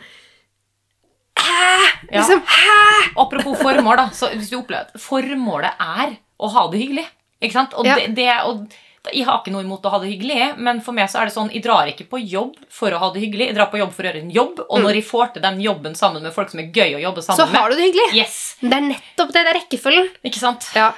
[1.37, 1.79] Hæ?
[2.13, 2.21] Ja.
[2.21, 3.13] Liksom, hæ?
[3.19, 4.07] Apropos formål, da.
[4.15, 7.07] Så hvis du opplever at formålet er å ha det hyggelig
[7.43, 7.75] ikke sant?
[7.75, 7.97] Og Ja.
[7.97, 8.69] det, det, og
[9.13, 11.35] jeg har ikke noe imot å ha det hyggelig, men for meg så er det
[11.35, 13.51] sånn, jeg drar ikke på jobb for å ha det hyggelig.
[13.51, 14.85] Jeg drar på jobb for å gjøre en jobb, og Mm.
[14.87, 17.45] når jeg får til den jobben sammen med folk som er gøy å jobbe sammen
[17.45, 18.15] med Så har du det hyggelig.
[18.17, 18.57] Yes!
[18.61, 19.45] Det er nettopp det.
[19.45, 20.09] Det er rekkefølgen.
[20.25, 20.71] Ikke sant?
[20.75, 20.93] Ja.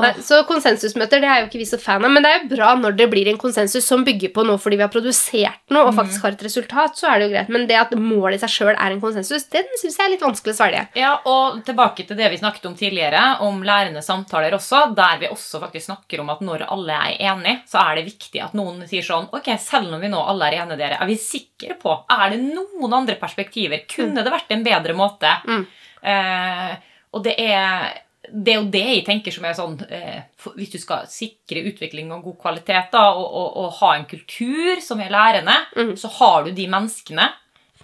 [0.00, 2.50] Nei, så konsensusmøter det er jo ikke vi så fan av, men det er jo
[2.54, 5.90] bra når det blir en konsensus som bygger på noe fordi vi har produsert noe
[5.90, 7.50] og faktisk har et resultat, så er det jo greit.
[7.52, 10.24] Men det at målet i seg sjøl er en konsensus, den syns jeg er litt
[10.24, 10.84] vanskelig å svelge.
[10.98, 15.32] Ja, og tilbake til det vi snakket om tidligere, om lærende samtaler også, der vi
[15.32, 18.84] også faktisk snakker om at når alle er enige, så er det viktig at noen
[18.88, 21.94] sier sånn Ok, selv om vi nå alle er enige, dere, er vi sikre på
[22.12, 23.84] Er det noen andre perspektiver?
[23.90, 25.34] Kunne det vært en bedre måte?
[25.48, 25.66] Mm.
[26.12, 26.72] Eh,
[27.12, 28.01] og det er
[28.32, 31.64] det er jo det jeg tenker som er sånn eh, for, Hvis du skal sikre
[31.68, 35.94] utvikling og god kvalitet da, og, og, og ha en kultur som er lærende, mm.
[36.00, 37.28] så har du de menneskene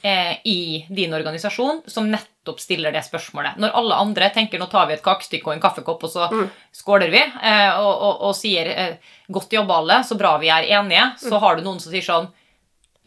[0.03, 3.59] eh, i din organisasjon som nettopp stiller det spørsmålet.
[3.61, 6.49] Når alle andre tenker nå tar vi et kakestykke og en kaffekopp, og så Mm.
[6.73, 8.97] skåler vi, eh, og, og, sier eh,
[9.29, 12.29] 'godt jobba, alle', så bra vi er enige, så har du noen som sier sånn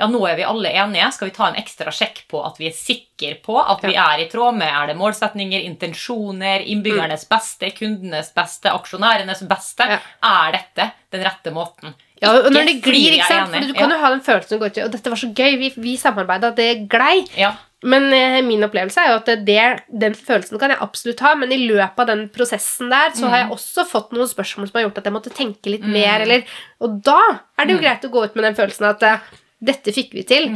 [0.02, 1.12] ja, nå er vi alle enige.
[1.14, 4.24] Skal vi ta en ekstra sjekk på at vi er sikre på at vi er
[4.24, 9.86] i tråd med er det målsetninger, intensjoner, innbyggernes beste, kundenes beste, aksjonærenes beste?
[9.94, 10.00] Ja.
[10.32, 11.94] Er dette den rette måten?
[12.22, 13.54] Ja, og når det glir, ikke sant?
[13.54, 15.56] For du kan jo ha den følelsen du går til Og dette var så gøy,
[15.62, 17.22] vi, vi samarbeida, det glei.
[17.38, 17.56] Ja.
[17.82, 19.62] Men eh, min opplevelse er jo at det,
[20.04, 23.44] den følelsen kan jeg absolutt ha, men i løpet av den prosessen der så har
[23.44, 26.46] jeg også fått noen spørsmål som har gjort at jeg måtte tenke litt mer, eller
[26.82, 27.18] Og da
[27.58, 29.32] er det jo greit å gå ut med den følelsen at eh,
[29.62, 30.50] dette fikk vi til.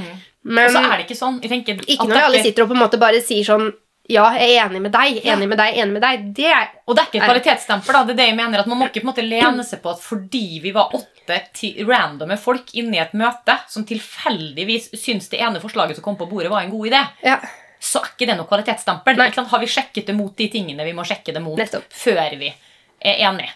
[0.43, 1.39] Men Og så er det ikke sånn.
[1.41, 3.72] Tenker ikke når alle sitter og på en måte bare sier sånn
[4.08, 6.26] Ja, jeg er enig med deg, enig med deg, enig med deg.
[6.38, 7.93] Det er Og det er ikke et kvalitetsstempel.
[7.95, 9.82] da, det er det jeg mener at Man må ikke på en måte lene seg
[9.82, 11.39] på at fordi vi var åtte
[11.88, 16.28] randomme folk inne i et møte som tilfeldigvis syns det ene forslaget som kom på
[16.30, 17.39] bordet, var en god idé, Ja.
[17.82, 19.18] så er ikke det noe kvalitetsstempel.
[19.49, 21.89] Har vi sjekket det mot de tingene vi må sjekke det mot Nettopp.
[21.89, 22.53] før vi
[23.01, 23.49] er enige?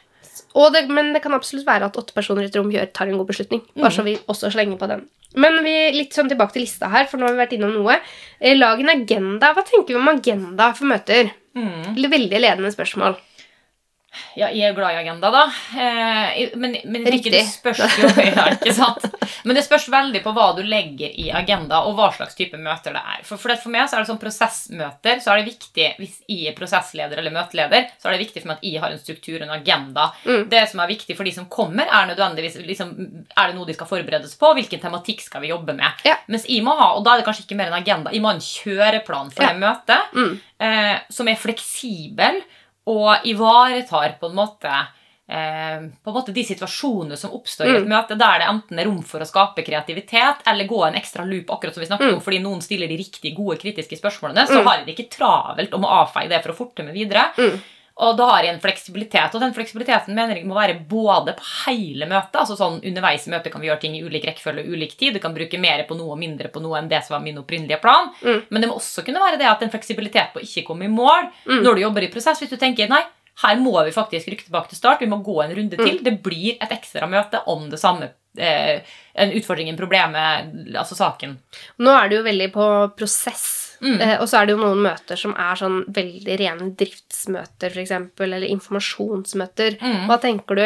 [0.74, 3.18] Det, men det kan absolutt være at åtte personer i et rom gjør, tar en
[3.20, 3.64] god beslutning.
[3.78, 5.06] Bare så vi også slenger på den.
[5.38, 8.00] Men vi, litt sånn tilbake til lista her, for nå har vi vært innom noe.
[8.40, 9.54] Eh, Lag en agenda.
[9.54, 11.34] Hva tenker vi om agenda for møter?
[11.58, 11.98] Mm.
[12.10, 13.18] Veldig ledende spørsmål.
[14.38, 15.41] Ja, jeg er glad i agenda, da.
[15.78, 17.32] Eh, men, men Riktig.
[17.34, 19.05] det spørs jo ja, ikke sant?
[19.45, 22.95] Men det spørs veldig på hva du legger i agenda, og hva slags type møter
[22.95, 23.22] det er.
[23.28, 26.18] For, for, det, for meg så er det sånn prosessmøter, så er det viktig, hvis
[26.30, 29.01] jeg er prosessleder eller møteleder, så er det viktig for meg at jeg har en
[29.01, 30.07] struktur og en agenda.
[30.51, 32.95] Det som er viktig for de som kommer, er nødvendigvis liksom,
[33.38, 34.53] Er det noe de skal forberedes på?
[34.57, 36.03] Hvilken tematikk skal vi jobbe med?
[36.07, 36.18] Ja.
[36.32, 38.32] Mens jeg må ha, og da er det kanskje ikke mer en agenda, jeg må
[38.32, 39.53] ha en kjøreplan for Ja.
[39.53, 42.41] det møtet, eh, som er fleksibel
[42.90, 44.72] og ivaretar på en måte
[45.30, 48.90] eh, på en måte de situasjonene som oppstår i et møte der det enten er
[48.90, 52.24] rom for å skape kreativitet eller gå en ekstra loop, akkurat som vi snakket om,
[52.26, 55.86] fordi noen stiller de riktig gode kritiske spørsmålene, så har de det ikke travelt om
[55.86, 57.30] å avfeie det for å forte meg videre.
[58.00, 61.43] Og da har jeg en fleksibilitet, og den fleksibiliteten mener jeg må være både på
[61.66, 62.38] hele møtet.
[62.39, 65.14] altså sånn Underveis i møtet kan vi gjøre ting i ulik rekkefølge og ulik tid.
[65.14, 67.38] Du kan bruke mer på noe og mindre på noe enn det som var min
[67.41, 68.12] opprinnelige plan.
[68.50, 70.91] Men det må også kunne være det at en fleksibilitet på å ikke komme i
[70.93, 71.28] mål
[71.64, 72.39] når du jobber i prosess.
[72.39, 73.04] Hvis du tenker nei,
[73.43, 76.00] her må vi faktisk rykke tilbake til start, vi må gå en runde til.
[76.04, 78.12] Det blir et ekstra møte om det samme.
[78.38, 78.82] Eh,
[79.14, 81.38] en utfordring, en problemet, altså saken.
[81.80, 82.66] Nå er du jo veldig på
[83.00, 83.68] prosess.
[84.02, 87.94] Eh, og så er det jo noen møter som er sånn veldig rene driftsmøter, f.eks.,
[88.26, 89.78] eller informasjonsmøter.
[90.10, 90.66] Hva tenker du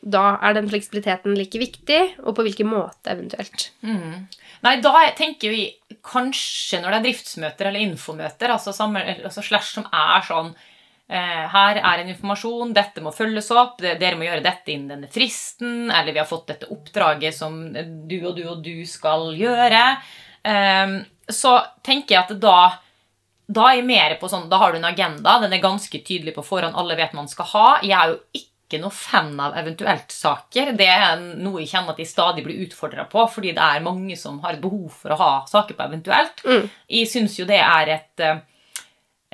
[0.00, 0.38] da?
[0.40, 3.70] Er den fleksibiliteten like viktig, og på hvilken måte eventuelt?
[4.64, 5.66] Nei, da tenker vi
[6.04, 10.50] kanskje når det er driftsmøter eller infomøter, altså, sammen, altså slash som er sånn
[11.08, 15.10] eh, Her er en informasjon, dette må følges opp, dere må gjøre dette innen denne
[15.12, 19.84] fristen, eller vi har fått dette oppdraget som du og du og du skal gjøre.
[21.34, 21.56] Så
[21.86, 22.60] tenker jeg at da
[23.50, 26.36] da er jeg mer på sånn, da har du en agenda, den er ganske tydelig
[26.36, 27.64] på forhånd, alle vet man skal ha.
[27.82, 30.70] Jeg er jo ikke noe fan av eventuelt-saker.
[30.78, 34.14] Det er noe jeg kjenner at jeg stadig blir utfordra på, fordi det er mange
[34.20, 36.44] som har et behov for å ha saker på eventuelt.
[36.86, 38.38] Jeg syns jo det er et eh,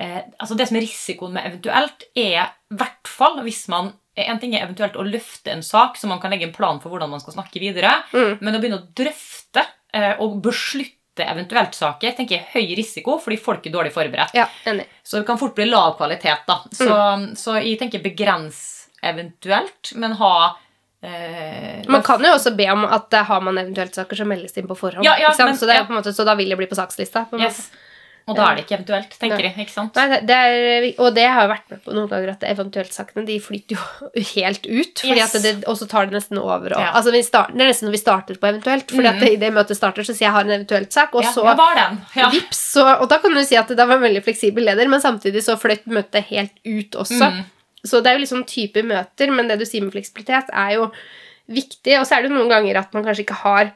[0.01, 4.39] eh, Altså Det som er risikoen med eventuelt, er i hvert fall hvis man en
[4.41, 7.11] ting er eventuelt å løfte en sak, så man kan legge en plan for hvordan
[7.11, 7.91] man skal snakke videre.
[8.41, 9.61] Men å begynne å drøfte
[9.93, 14.35] eh, og beslutte eventuelt saker tenker jeg høy risiko fordi folk er dårlig forberedt.
[14.37, 14.45] Ja.
[15.03, 16.43] Så det kan fort bli lav kvalitet.
[16.47, 16.59] da.
[16.71, 16.87] Så,
[17.35, 20.57] så jeg tenker begrens eventuelt, men ha
[21.01, 24.53] eh, Man kan jo også be om at eh, har man eventuelt saker, så meldes
[24.53, 25.05] det inn på forhånd.
[25.05, 27.25] Ja, ja, men- så, det på måte, så da vil det bli på sakslista.
[27.29, 27.69] På en yes.
[28.27, 29.53] Og da er det ikke eventuelt, tenker jeg.
[29.63, 29.95] ikke sant?
[29.95, 33.37] Nei, det, er, og det har jeg vært med på noen ganger, at eventuelt-sakene de
[33.39, 33.85] flyter jo
[34.35, 35.03] helt ut.
[35.07, 35.35] Yes.
[35.45, 36.75] det, og så tar det nesten over.
[36.75, 36.89] Og, Ja.
[36.99, 38.91] altså, vi start, det er nesten når vi starter på eventuelt.
[38.91, 41.45] Fordi at i det møtet starter, så sier jeg har en eventuelt-sak, og ja, så
[41.47, 42.01] ja, var den.
[42.19, 42.27] Ja.
[42.35, 44.99] vips, så, Og da kan du si at det var en veldig fleksibel leder, men
[45.03, 47.31] samtidig så fløyt møtet helt ut også.
[47.31, 47.43] Mm.
[47.87, 50.91] Så det er jo liksom type møter, men det du sier med fleksibilitet, er jo
[51.47, 51.95] viktig.
[52.01, 53.71] Og så er det jo noen ganger at man kanskje ikke har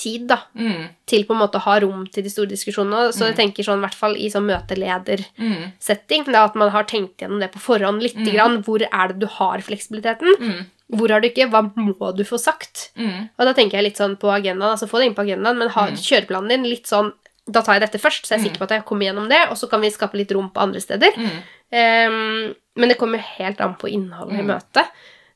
[0.00, 0.88] tid da, Mm.
[1.06, 3.12] til på en måte å ha rom til de store diskusjonene.
[3.12, 6.34] Så jeg tenker sånn, i hvert fall i sånn møteledersetting, Mm.
[6.34, 8.16] at man har tenkt gjennom det på forhånd litt.
[8.32, 10.66] Grann, hvor er det du har fleksibiliteten?
[10.90, 11.48] Hvor har du ikke?
[11.50, 12.90] Hva må du få sagt?
[12.96, 13.28] Mm.
[13.38, 15.68] Og da tenker jeg litt sånn på agendaen, altså få det inn på agendaen, men
[15.68, 17.12] ha kjøreplanen din litt sånn
[17.50, 19.48] da tar jeg dette først, så jeg er sikker på at jeg kommer gjennom det,
[19.50, 21.16] og så kan vi skape litt rom på andre steder.
[21.72, 24.86] Um, men det kommer jo helt an på innholdet i møtet.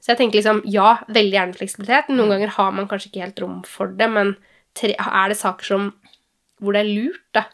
[0.00, 2.08] Så jeg tenker liksom, ja, veldig gjerne fleksibilitet.
[2.14, 4.36] Noen ganger har man kanskje ikke helt rom for det, men
[4.76, 5.92] tre, er det saker som,
[6.62, 7.46] hvor det er lurt da,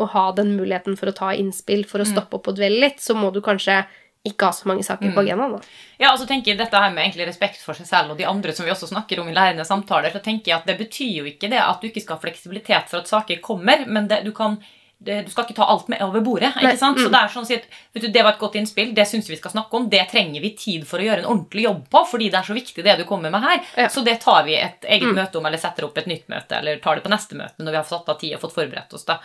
[0.00, 3.02] å ha den muligheten for å ta innspill, for å stoppe opp og dvelle litt,
[3.02, 3.82] så må du kanskje
[4.26, 5.54] ikke ha så mange saker på agendaen.
[5.56, 5.76] Da.
[6.00, 8.26] Ja, og så tenker jeg dette her med egentlig respekt for seg selv og de
[8.28, 11.22] andre som vi også snakker om i lærende samtaler, så tenker jeg at det betyr
[11.22, 14.20] jo ikke det at du ikke skal ha fleksibilitet for at saker kommer, men det,
[14.26, 14.58] du kan
[15.00, 16.50] det, du skal ikke ta alt med over bordet.
[16.60, 16.98] Ikke sant?
[17.00, 17.64] Så Det er sånn å si at,
[17.96, 19.88] vet du, det var et godt innspill, det syns vi skal snakke om.
[19.92, 22.56] Det trenger vi tid for å gjøre en ordentlig jobb på, fordi det er så
[22.56, 23.62] viktig det du kommer med her.
[23.80, 23.88] Ja.
[23.92, 26.82] Så det tar vi et eget møte om, eller setter opp et nytt møte, eller
[26.84, 29.08] tar det på neste møte når vi har satt av tid og fått forberedt oss.
[29.08, 29.18] da.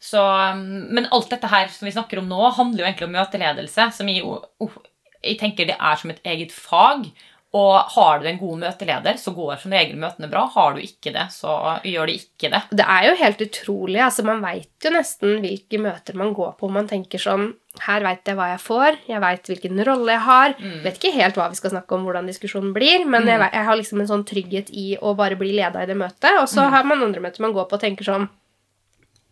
[0.00, 3.16] Så, um, men alt dette her som vi snakker om nå, handler jo egentlig om
[3.16, 4.78] møteledelse, som jeg, oh,
[5.20, 7.08] jeg tenker det er som et eget fag.
[7.50, 10.44] Og har du en god møteleder, så går som regel møtene bra.
[10.54, 12.60] Har du ikke det, så gjør de ikke det.
[12.78, 13.98] Det er jo helt utrolig.
[14.04, 16.70] altså Man veit jo nesten hvilke møter man går på.
[16.70, 17.48] Man tenker sånn
[17.86, 19.00] Her veit jeg hva jeg får.
[19.10, 20.54] Jeg veit hvilken rolle jeg har.
[20.84, 23.66] Vet ikke helt hva vi skal snakke om, hvordan diskusjonen blir, men jeg, vet, jeg
[23.66, 26.38] har liksom en sånn trygghet i å bare bli leda i det møtet.
[26.38, 28.28] Og så har man andre møter man går på og tenker sånn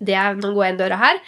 [0.02, 1.18] Det er Nå går jeg inn døra her.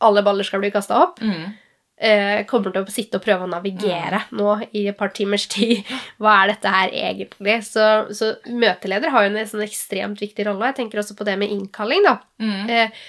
[0.00, 1.20] Alle baller skal bli kasta opp.
[1.20, 1.52] Mm.
[2.00, 5.86] Eh, kommer til å sitte og prøve å navigere nå i et par timers tid.
[6.22, 7.60] Hva er dette her egentlig?
[7.68, 10.70] Så, så møteleder har jo en sånn ekstremt viktig rolle.
[10.70, 12.18] Jeg tenker også på det med innkalling, da.
[12.42, 12.60] Mm.
[12.72, 13.08] Eh,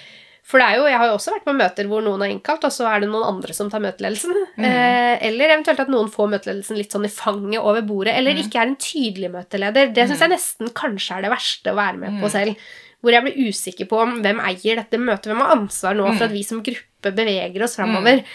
[0.50, 2.64] for det er jo, Jeg har jo også vært på møter hvor noen har innkalt,
[2.66, 4.34] og så er det noen andre som tar møteledelsen.
[4.58, 8.58] Eh, eller eventuelt at noen får møteledelsen litt sånn i fanget over bordet, eller ikke
[8.58, 9.94] er en tydelig møteleder.
[9.94, 12.72] Det syns jeg nesten kanskje er det verste å være med på selv.
[13.00, 16.26] Hvor jeg blir usikker på om hvem eier dette møtet, hvem har ansvar nå for
[16.26, 18.26] at vi som gruppe beveger oss framover.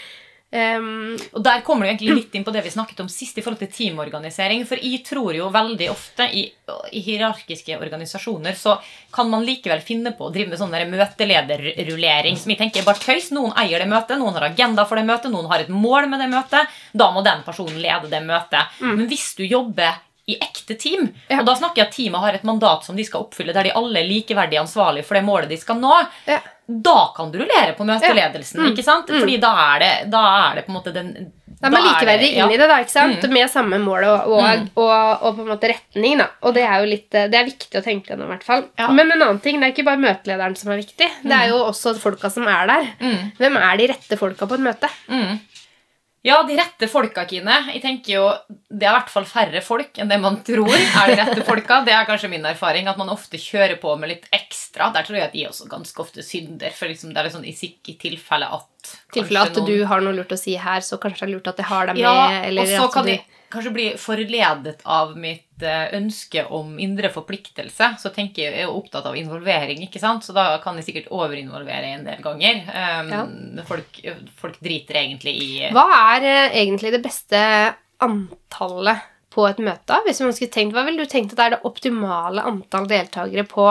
[0.55, 3.43] Um, Og der kommer du egentlig litt inn på det vi snakket om sist i
[3.43, 4.61] forhold til teamorganisering.
[4.69, 6.45] For jeg tror jo veldig ofte i,
[6.95, 8.77] i hierarkiske organisasjoner så
[9.11, 12.87] kan man likevel finne på å drive med sånn der møtelederrullering som jeg tenker er
[12.87, 13.31] bare tøys.
[13.35, 16.23] Noen eier det møtet, noen har agenda for det møtet, noen har et mål med
[16.23, 16.79] det møtet.
[16.95, 18.79] Da må den personen lede det møtet.
[18.79, 21.39] Men hvis du jobber i ekte team, Ja.
[21.39, 23.73] og da snakker jeg at teamet har et mandat som de skal oppfylle, der de
[23.77, 25.93] alle er likeverdig ansvarlige for det målet de skal nå,
[26.25, 26.39] ja.
[26.67, 28.57] da kan du rullere på møteledelsen.
[28.57, 28.65] Ja.
[28.65, 28.73] Mm.
[28.73, 29.11] ikke sant?
[29.13, 31.11] Fordi da er det, da er det på en måte den
[31.55, 33.21] Da er man likeverdig inn i det, da, ikke sant?
[33.23, 33.33] Mm.
[33.37, 36.17] med samme mål og, og, og, og på en måte retning.
[36.19, 36.27] da.
[36.41, 38.27] Og det er jo litt, det er viktig å tenke gjennom.
[38.27, 38.65] i hvert fall.
[38.81, 38.89] Ja.
[38.91, 41.07] Men en annen ting, det er ikke bare møtelederen som er viktig.
[41.23, 42.89] Det er jo også folka som er der.
[42.99, 43.31] Mm.
[43.39, 44.89] Hvem er de rette folka på et møte?
[45.07, 45.37] Mm.
[46.25, 47.53] Ja, de rette folka, Kine.
[47.69, 51.11] Jeg tenker jo, Det er i hvert fall færre folk enn det man tror er
[51.11, 51.83] de rette folka.
[51.85, 54.89] Det er kanskje min erfaring, at man ofte kjører på med litt ekstra.
[54.95, 56.73] Der tror jeg at de også ganske ofte synder.
[56.73, 59.69] For liksom det er litt sånn i, i tilfelle at tilfelle at noen...
[59.69, 61.91] du har noe lurt å si her, så kanskje det er lurt at jeg har
[61.91, 62.07] deg med.
[62.09, 63.21] Ja, eller og så kan jeg
[63.55, 67.89] kanskje bli forledet av mitt eh, ønske om indre forpliktelse.
[68.01, 70.25] Så tenker jeg, jeg er opptatt av involvering, ikke sant?
[70.25, 72.61] så da kan jeg sikkert overinvolvere en del ganger.
[72.69, 73.99] Um, folk,
[74.39, 75.85] folk driter egentlig i Hva
[76.15, 77.41] er eh, egentlig det beste
[78.03, 79.99] antallet på et møte?
[80.07, 83.67] Hvis man skulle tenkt, Hva ville du tenkt at er det optimale antall deltakere på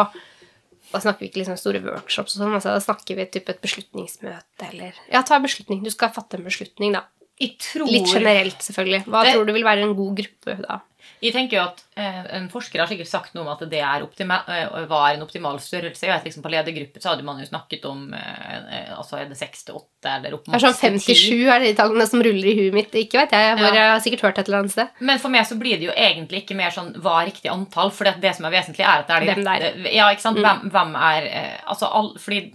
[0.93, 3.63] Da snakker vi ikke liksom store workshops, og sånn, altså, da snakker vi typ et
[3.65, 5.83] beslutningsmøte eller Ja, ta en beslutning.
[5.85, 7.07] Du skal fatte en beslutning, da.
[7.41, 9.05] Jeg tror Litt generelt, selvfølgelig.
[9.11, 10.81] Hva Det- tror du vil være en god gruppe da?
[11.21, 14.43] Jeg tenker jo at eh, En forsker har sikkert sagt noe om at det optima,
[14.49, 16.01] eh, var en optimal størrelse.
[16.05, 18.57] Jeg vet liksom På ledergruppe så hadde man jo snakket om eh,
[18.89, 21.61] eh, altså er det seks til åtte eller opp Det er sånn 57 er er
[21.61, 22.93] de tallene som ruller i huet mitt.
[22.93, 23.75] Ikke vet jeg, hvor Ja.
[23.75, 24.89] jeg har sikkert hørt et eller annet sted.
[25.01, 27.91] Men for meg så blir det jo egentlig ikke mer sånn hva er riktig antall.
[27.91, 30.39] For det, det som er vesentlig, er at det er de det rette- Ja, sant?
[30.39, 32.53] Hvem, hvem er eh, Altså, all, fordi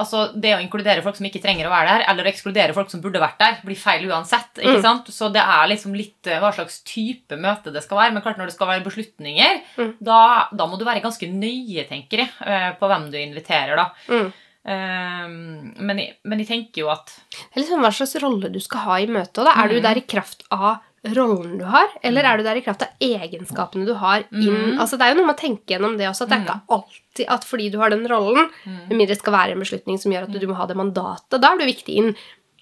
[0.00, 2.90] Altså, Det å inkludere folk som ikke trenger å være der, eller å ekskludere folk
[2.90, 4.50] som burde vært der, blir feil uansett.
[4.58, 4.82] ikke Mm.
[4.82, 5.06] sant?
[5.12, 8.12] Så det er liksom litt eh, hva slags type møte det skal være.
[8.14, 9.94] Men klart når det skal være beslutninger, Mm.
[10.02, 13.76] da, da må du være ganske nøye, tenker jeg, eh, på hvem du inviterer.
[13.76, 13.90] da.
[14.08, 14.32] Mm.
[14.62, 18.58] Um, men, jeg, men jeg tenker jo at Det er liksom hva slags rolle du
[18.60, 19.40] skal ha i møtet.
[19.46, 20.80] da Er du der i kraft av
[21.16, 24.98] rollen du har, eller er du der i kraft av egenskapene du har inn Altså
[25.00, 27.30] Det er jo noe med å tenke gjennom det også, at det er ikke alltid
[27.36, 30.28] at fordi du har den rollen, med mindre det skal være en beslutning som gjør
[30.28, 32.10] at du må ha det mandatet, da er du viktig inn.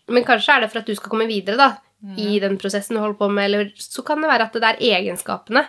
[0.09, 1.69] Men kanskje er det for at du skal komme videre da,
[2.17, 4.79] i den prosessen du holder på med, eller så kan det være at det er
[5.01, 5.65] egenskapene.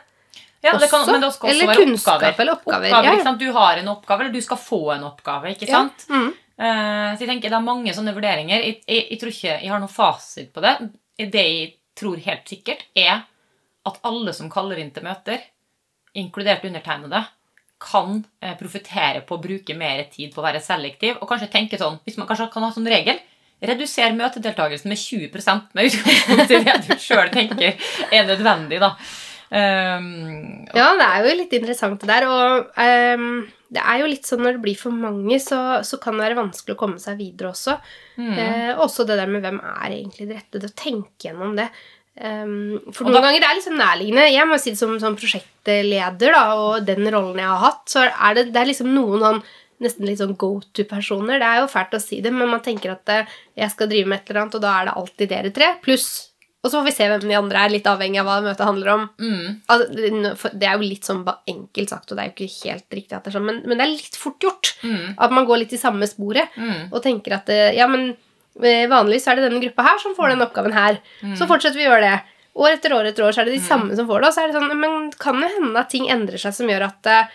[0.61, 1.11] Ja, det kan, Også?
[1.15, 2.41] men det skal også Eller være kunnskap oppgaver.
[2.43, 3.13] eller oppgaver, ja.
[3.15, 3.39] ikke sant?
[3.39, 5.53] Du har en oppgave, eller du skal få en oppgave.
[5.55, 5.78] ikke Ja.
[5.78, 6.05] sant?
[6.11, 6.30] Mm.
[6.59, 8.59] Uh, så jeg tenker Det er mange sånne vurderinger.
[8.59, 10.74] Jeg, jeg, jeg tror ikke jeg har noen fasit på det.
[11.32, 11.70] Det jeg
[12.00, 13.26] tror helt sikkert, er
[13.88, 15.43] at alle som kaller inn til møter,
[16.18, 17.24] inkludert undertegnede,
[17.80, 21.20] kan eh, profitere på å bruke mer tid på å være selektiv.
[21.22, 23.22] Og kanskje tenke sånn, hvis man kanskje kan ha sånn regel
[23.60, 27.76] Reduser møtedeltakelsen med 20% med utgangspunkt i det du sjøl tenker
[28.08, 28.80] er nødvendig.
[28.80, 28.93] da.
[29.50, 32.28] Um, Ja, det er jo litt interessant det der.
[32.30, 32.68] Og
[33.20, 33.30] um,
[33.74, 36.39] det er jo litt sånn når det blir for mange, så, så kan det være
[36.41, 37.78] vanskelig å komme seg videre også.
[38.18, 38.34] Mm.
[38.38, 40.62] Uh, også det der med hvem er egentlig det rette.
[40.62, 41.70] Det å tenke gjennom det.
[42.20, 44.28] Um, for Og noen da- ganger det er sånn nærliggende.
[44.34, 48.06] Jeg må si det som, som prosjektleder da, og den rollen jeg har hatt, så
[48.10, 49.41] er det, det er liksom noen sånn
[49.80, 51.39] nesten litt sånn go to-personer.
[51.39, 54.10] Det er jo fælt å si det, men man tenker at eh, jeg skal drive
[54.12, 55.70] med et eller annet, og da er det alltid dere tre.
[55.86, 56.10] Pluss
[56.64, 58.89] Og så får vi se hvem de andre er, litt avhengig av hva møtet handler
[58.93, 59.03] om.
[59.18, 59.62] mm.
[59.70, 59.86] Altså,
[60.60, 63.24] det- er jo litt sånn enkelt sagt, og det er jo ikke helt riktig, at
[63.24, 64.74] det er sånn, men, men det er litt fort gjort.
[64.84, 65.16] Mm.
[65.18, 66.91] At man går litt i samme sporet Mm.
[66.91, 68.10] og tenker at eh, ja, men
[68.62, 70.99] eh, vanligvis er det denne gruppa her som får den oppgaven her.
[71.24, 71.38] Mm.
[71.39, 72.22] Så fortsetter vi å gjøre det.
[72.60, 74.28] År etter år etter år så er det de samme som får det.
[74.28, 76.89] Og så er det sånn, men kan det hende at ting endrer seg som gjør
[76.89, 77.28] at eh,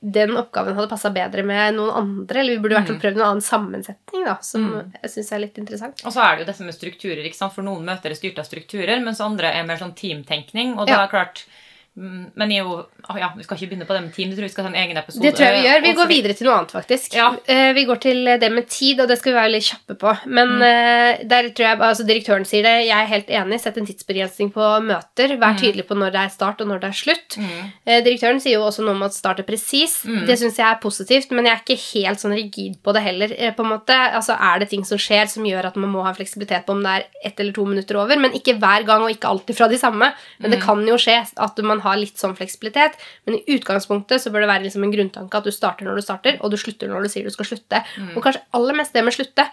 [0.00, 2.40] den oppgaven hadde passa bedre med noen andre.
[2.40, 4.66] Eller vi burde i hvert fall prøvd noen annen sammensetning, da, som
[5.02, 6.04] jeg syns er litt interessant.
[6.06, 7.30] Og så er det jo dette med strukturer.
[7.54, 10.76] For noen møter er styrt av strukturer, mens andre er mer sånn teamtenkning.
[10.78, 11.02] Og da Ja.
[11.04, 11.64] er klart mm,
[11.98, 12.86] Men jeg jo
[13.18, 14.28] ja, Vi skal ikke begynne på det med team.
[14.30, 15.22] Jeg tror vi skal ha en egen episode.
[15.24, 15.82] Det tror jeg vi gjør.
[15.82, 17.14] Vi går videre til noe annet, faktisk.
[17.18, 17.28] Ja.
[17.48, 20.12] Eh, Vi går til det med tid, og det skal vi være litt kjappe på.
[20.26, 20.62] Men Mm.
[20.62, 22.86] eh, der tror jeg altså Direktøren sier det.
[22.86, 23.60] Jeg er helt enig.
[23.60, 25.36] Sett en tidsbegrensning på møter.
[25.38, 25.58] Vær Mm.
[25.58, 27.36] tydelig på når det er start, og når det er slutt.
[27.38, 27.72] Mm.
[27.86, 30.04] Eh, Direktøren sier jo også noe om at start er presis.
[30.04, 30.26] Mm.
[30.26, 33.28] Det syns jeg er positivt, men jeg er ikke helt sånn rigid på det heller.
[33.28, 33.94] på en måte.
[34.14, 36.82] Altså, Er det ting som skjer som gjør at man må ha fleksibilitet på om
[36.82, 38.16] det er ett eller to minutter over?
[38.18, 40.12] Men ikke hver gang, og ikke alltid fra de samme.
[40.38, 40.54] Men Mm.
[40.54, 42.92] det kan jo skje at man har litt sånn fleksibilitet.
[43.26, 46.02] Men i utgangspunktet så bør det være liksom en grunntanke at du starter når du
[46.02, 47.80] starter, og du slutter når du sier du skal slutte.
[47.96, 48.16] Mm.
[48.16, 49.48] Og kanskje aller mest det med slutte.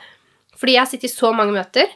[0.57, 1.88] Fordi jeg har sittet i så mange møter.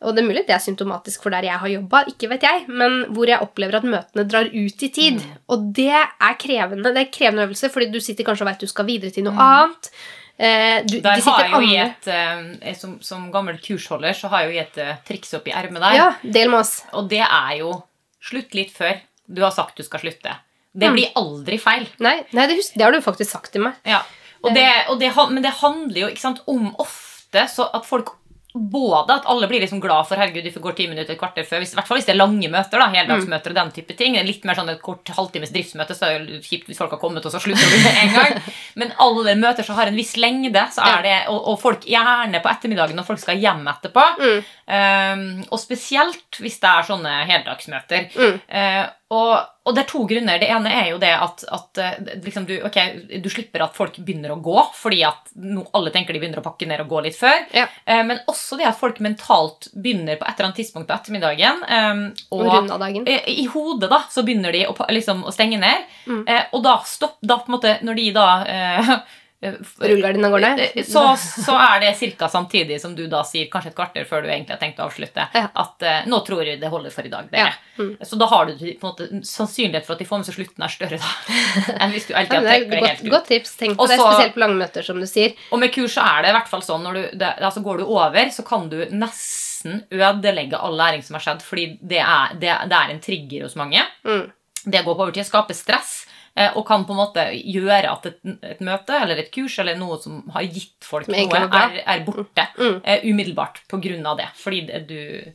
[0.00, 2.66] Og det er mulig det er symptomatisk for der jeg har jobba, ikke vet jeg,
[2.68, 5.18] men hvor jeg opplever at møtene drar ut i tid.
[5.24, 5.40] Mm.
[5.50, 6.92] Og det er krevende.
[6.94, 9.32] Det er krevende øvelse, fordi du sitter kanskje og vet du skal videre til noe
[9.34, 9.40] Mm.
[9.42, 9.90] annet.
[10.38, 14.28] Eh, du, Der de har jeg jo andre- et, eh, som, som gammel kursholder så
[14.30, 15.94] har jeg jo i et eh, triks i ermet der.
[15.96, 16.84] Ja, del med oss.
[16.92, 17.82] Og det er jo
[18.22, 20.36] slutt litt før du har sagt du skal slutte.
[20.78, 20.94] Det Mm.
[20.94, 21.86] blir aldri feil.
[22.04, 23.74] Nei, nei det, det har du faktisk sagt til meg.
[23.84, 24.02] Ja.
[24.44, 28.14] Og det, og det, men det handler jo sant, om ofte så at folk
[28.58, 31.60] både at alle blir liksom glad for herregud, du går ti minutter, et kvarter før,
[31.60, 34.16] hvis, i hvert fall hvis det er lange møter, da, heldagsmøter og den type ting.
[34.24, 37.26] Litt mer sånn et kort halvtimes driftsmøte, så er det kjipt hvis folk har kommet,
[37.28, 38.40] og så slutter du med en gang.
[38.80, 42.40] Men alle møter som har en viss lengde, så er det, og, og folk gjerne
[42.42, 44.06] på ettermiddagen når folk skal hjem etterpå.
[44.24, 44.38] Mm.
[44.78, 48.08] Um, og spesielt hvis det er sånne heldagsmøter.
[48.16, 48.40] Mm.
[48.48, 49.34] Eh, og,
[49.64, 50.36] og det er to grunner.
[50.40, 53.96] Det ene er jo det at, at eh, liksom du, okay, du slipper at folk
[54.04, 57.00] begynner å gå, fordi at no, alle tenker de begynner å pakke ned og gå
[57.06, 57.46] litt før.
[57.56, 57.64] Ja.
[57.88, 61.62] Eh, men også det at folk mentalt begynner på et eller annet tidspunkt på ettermiddagen.
[61.64, 62.02] eh,
[62.36, 63.08] Og og dagen.
[63.08, 65.88] eh, I hodet da, så begynner de å, liksom, å stenge ned.
[66.06, 66.22] Mm.
[66.28, 68.92] Eh, og da stopp, da på en måte, når de da eh,
[69.40, 70.60] Rullegardina går ned.
[70.74, 71.02] Eh, Så,
[71.44, 72.26] så er det ca.
[72.28, 75.28] samtidig som du da sier, kanskje et kvarter før du egentlig har tenkt å avslutte,
[75.34, 75.44] Ja.
[75.54, 77.28] at uh, nå tror jeg det holder for i dag.
[77.30, 77.52] dere.
[77.52, 77.52] Ja.
[77.78, 77.92] Mm.
[78.02, 80.64] Så da har du på en måte, sannsynlighet for at de får med seg slutten
[80.66, 81.12] er større da,
[81.84, 83.10] enn hvis du hele Ja, tida det helt ut.
[83.14, 83.54] godt tips.
[83.60, 85.36] Tenk på det, spesielt på lange møter, som du sier.
[85.54, 87.78] Og med kurs så er det i hvert fall sånn når du, det, altså Går
[87.78, 92.34] du over, så kan du nesten ødelegge all læring som har skjedd, fordi det er,
[92.38, 93.82] det, det er en trigger hos mange.
[94.06, 94.26] Mm.
[94.66, 96.07] Det går på overtid, skaper stress.
[96.38, 98.18] Eh, Og kan på en måte gjøre at et,
[98.54, 102.46] et møte eller et kurs eller noe som har gitt folk noe, er, er borte
[102.58, 102.80] Mm.
[102.84, 103.62] eh, umiddelbart
[104.06, 104.28] av det.
[104.38, 105.32] Fordi det, du,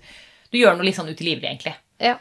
[0.52, 1.76] du gjør noe litt sånn utilgivelig, egentlig.
[2.04, 2.18] Ja.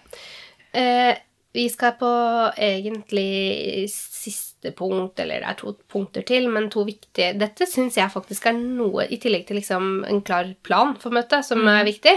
[0.72, 1.14] Eh,
[1.52, 2.08] vi skal på
[2.56, 8.12] egentlig siste punkt, eller det er to punkter til, men to viktige Dette syns jeg
[8.12, 12.14] faktisk er noe, i tillegg til liksom en klar plan for møtet, som er viktig.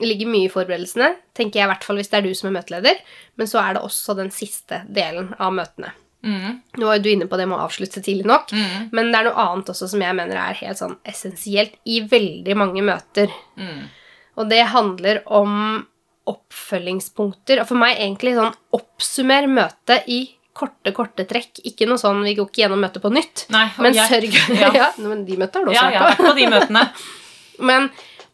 [0.00, 2.48] Det ligger mye i forberedelsene, tenker jeg i hvert fall hvis det er du som
[2.48, 3.02] er møteleder.
[3.36, 5.92] Men så er det også den siste delen av møtene.
[6.24, 6.60] Mm.
[6.76, 8.90] Nå var jo du inne på det med å avslutte tidlig nok, Mm.
[8.92, 12.56] men det er noe annet også som jeg mener er helt sånn essensielt i veldig
[12.56, 13.28] mange møter.
[13.56, 13.88] Mm.
[14.36, 15.86] Og det handler om
[16.26, 17.60] oppfølgingspunkter.
[17.62, 20.20] Og for meg egentlig sånn oppsummer møtet i
[20.56, 21.62] korte, korte trekk.
[21.64, 23.46] Ikke noe sånn vi går ikke gjennom møtet på nytt.
[23.54, 24.70] Nei, Men jeg- sørg Ja.
[24.82, 24.90] ja.
[24.98, 26.24] men de møtene har du også Ja, vært på.
[26.24, 26.84] vært på de møtene.
[27.60, 27.90] Men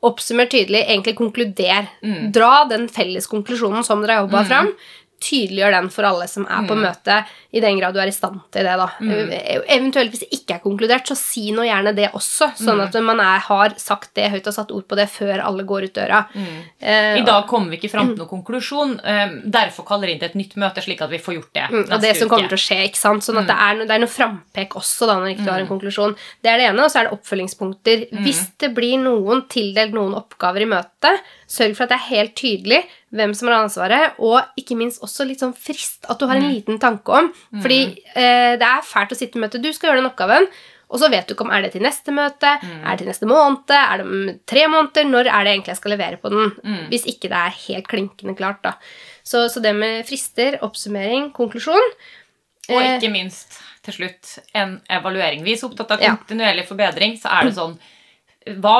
[0.06, 1.88] oppsummer tydelig, egentlig konkluder.
[2.04, 2.30] Mm.
[2.32, 4.46] Dra den felles konklusjonen som dere har jobba Mm.
[4.48, 4.68] fram.
[5.20, 6.82] Tydeliggjør den for alle som er på Mm.
[6.84, 7.24] møtet,
[7.56, 8.76] i den grad du er i stand til det.
[8.76, 8.86] da.
[9.00, 9.30] Mm.
[9.66, 12.50] Eventuelt hvis det ikke er konkludert, så si nå gjerne det også.
[12.56, 12.84] Sånn Mm.
[12.86, 15.84] at man er, har sagt det høyt og satt ord på det før alle går
[15.84, 16.26] ut døra.
[16.34, 16.62] Mm.
[16.82, 19.00] Eh, I dag kommer vi ikke fram til noen konklusjon.
[19.04, 21.70] eh, Derfor kaller vi inn til et nytt møte, slik at vi får gjort det
[21.70, 22.84] Mm, og det som kommer til å skje.
[22.90, 23.22] ikke sant?
[23.22, 25.60] Sånn at det, er no, det er noe frampek også da, når ikke du har
[25.60, 26.16] en konklusjon.
[26.42, 28.08] Det er det ene, og så er det oppfølgingspunkter.
[28.22, 30.95] Hvis det blir noen tildelt noen oppgaver i møtet,
[31.50, 32.80] sørg for at det er helt tydelig
[33.16, 36.02] hvem som har ansvaret, og ikke minst også litt sånn frist.
[36.10, 37.28] At du har en liten tanke om.
[37.62, 37.80] Fordi
[38.14, 39.62] eh, det er fælt å sitte i møte.
[39.62, 40.48] Du skal gjøre den oppgaven.
[40.86, 43.26] Og så vet du ikke om er det til neste møte, er det til neste
[43.26, 46.52] måned, er det om tre måneder, når er det egentlig jeg skal levere på den?
[46.62, 46.84] Mm.
[46.92, 48.76] Hvis ikke det er helt klinkende klart, da.
[49.26, 51.88] Så, så det med frister, oppsummering, konklusjon
[52.70, 55.42] Og Eh, ikke minst til slutt en evaluering.
[55.46, 56.14] Vi er så opptatt av Ja.
[56.18, 57.74] kontinuerlig forbedring, så er det sånn
[58.46, 58.74] hva,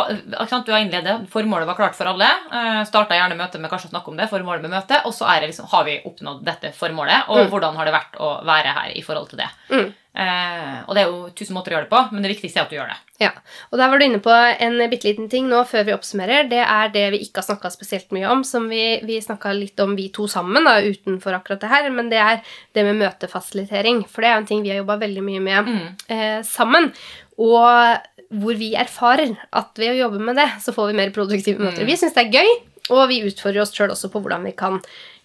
[0.66, 2.28] Du har innledet, formålet var klart for alle.
[2.52, 5.26] Uh, Starta gjerne møtet med kanskje å snakke om det, formålet med møtet, og så
[5.26, 7.50] er det liksom, har vi oppnådd dette formålet, og Mm.
[7.50, 9.48] hvordan har det vært å være her i forhold til det.
[9.70, 9.94] Mm.
[10.16, 12.62] Eh, og det er jo tusen måter å gjøre det på, men det viktigste er
[12.64, 12.96] at du gjør det.
[13.20, 13.30] Ja,
[13.70, 16.48] og der var du inne på en bitte liten ting nå før vi oppsummerer.
[16.48, 19.78] Det er det vi ikke har snakka spesielt mye om, som vi, vi snakka litt
[19.80, 22.40] om vi to sammen, da, utenfor akkurat det her, men det er
[22.72, 24.06] det med møtefasilitering.
[24.08, 25.96] For det er jo en ting vi har jobba veldig mye med Mm.
[26.08, 26.92] eh, sammen.
[27.38, 27.98] Og
[28.30, 31.84] hvor vi erfarer at ved å jobbe med det, så får vi mer produktive møter.
[31.84, 31.90] Mm.
[31.90, 32.56] Vi syns det er gøy.
[32.94, 34.76] og vi utfordrer oss sjøl også på hvordan vi kan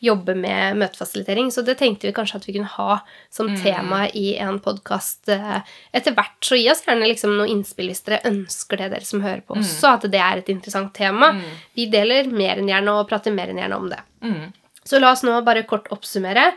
[0.02, 1.52] jobbe med møtefasilitering.
[1.54, 2.95] Så det tenkte vi kanskje at vi kunne ha
[3.30, 6.39] som tema i en podkast etter hvert.
[6.41, 9.60] Så gi oss gjerne liksom noen innspill hvis dere ønsker det, dere som hører på
[9.60, 11.36] også, at det er et interessant tema.
[11.78, 14.02] Vi deler mer enn gjerne og prater mer enn gjerne om det.
[14.26, 14.47] Mm.
[14.82, 16.49] Så la oss nå bare kort oppsummere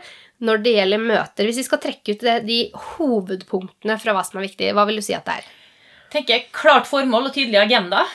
[0.45, 1.45] når det gjelder møter.
[1.45, 2.57] Hvis vi skal trekke ut de
[2.95, 5.53] hovedpunktene fra hva som er viktig, hva vil du si at det er?
[6.15, 8.05] Tenker jeg klart formål og tydelig agenda.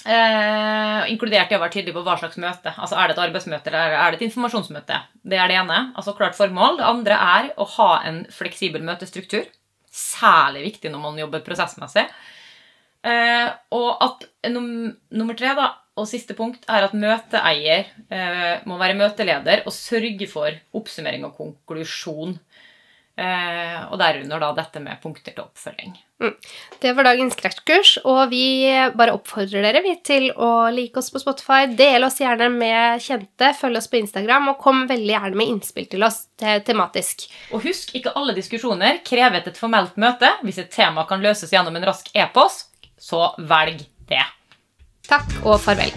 [0.00, 2.72] Eh, inkludert i å være tydelig på hva slags møte.
[2.72, 5.00] Altså Er det et arbeidsmøte eller er det et informasjonsmøte?
[5.22, 5.80] Det er det ene.
[5.94, 6.78] altså klart formål.
[6.78, 9.44] Det andre er å ha en fleksibel møtestruktur.
[9.90, 12.06] Særlig viktig når man jobber prosessmessig.
[13.04, 18.76] Eh, og at num nummer tre da, og siste punkt er at møteeier eh, må
[18.80, 22.38] være møteleder og sørge for oppsummering og konklusjon.
[23.20, 25.92] Eh, og derunder da dette med punkter til oppfølging.
[26.80, 28.44] Det var dagens krasjkurs, og vi
[28.96, 31.66] bare oppfordrer dere vi, til å like oss på Spotify.
[31.76, 35.88] Del oss gjerne med kjente, følg oss på Instagram, og kom veldig gjerne med innspill
[35.92, 37.28] til oss te tematisk.
[37.52, 40.32] Og husk, ikke alle diskusjoner krever et formelt møte.
[40.46, 44.24] Hvis et tema kan løses gjennom en rask e-post, så velg det.
[45.10, 45.92] Takk og farvel.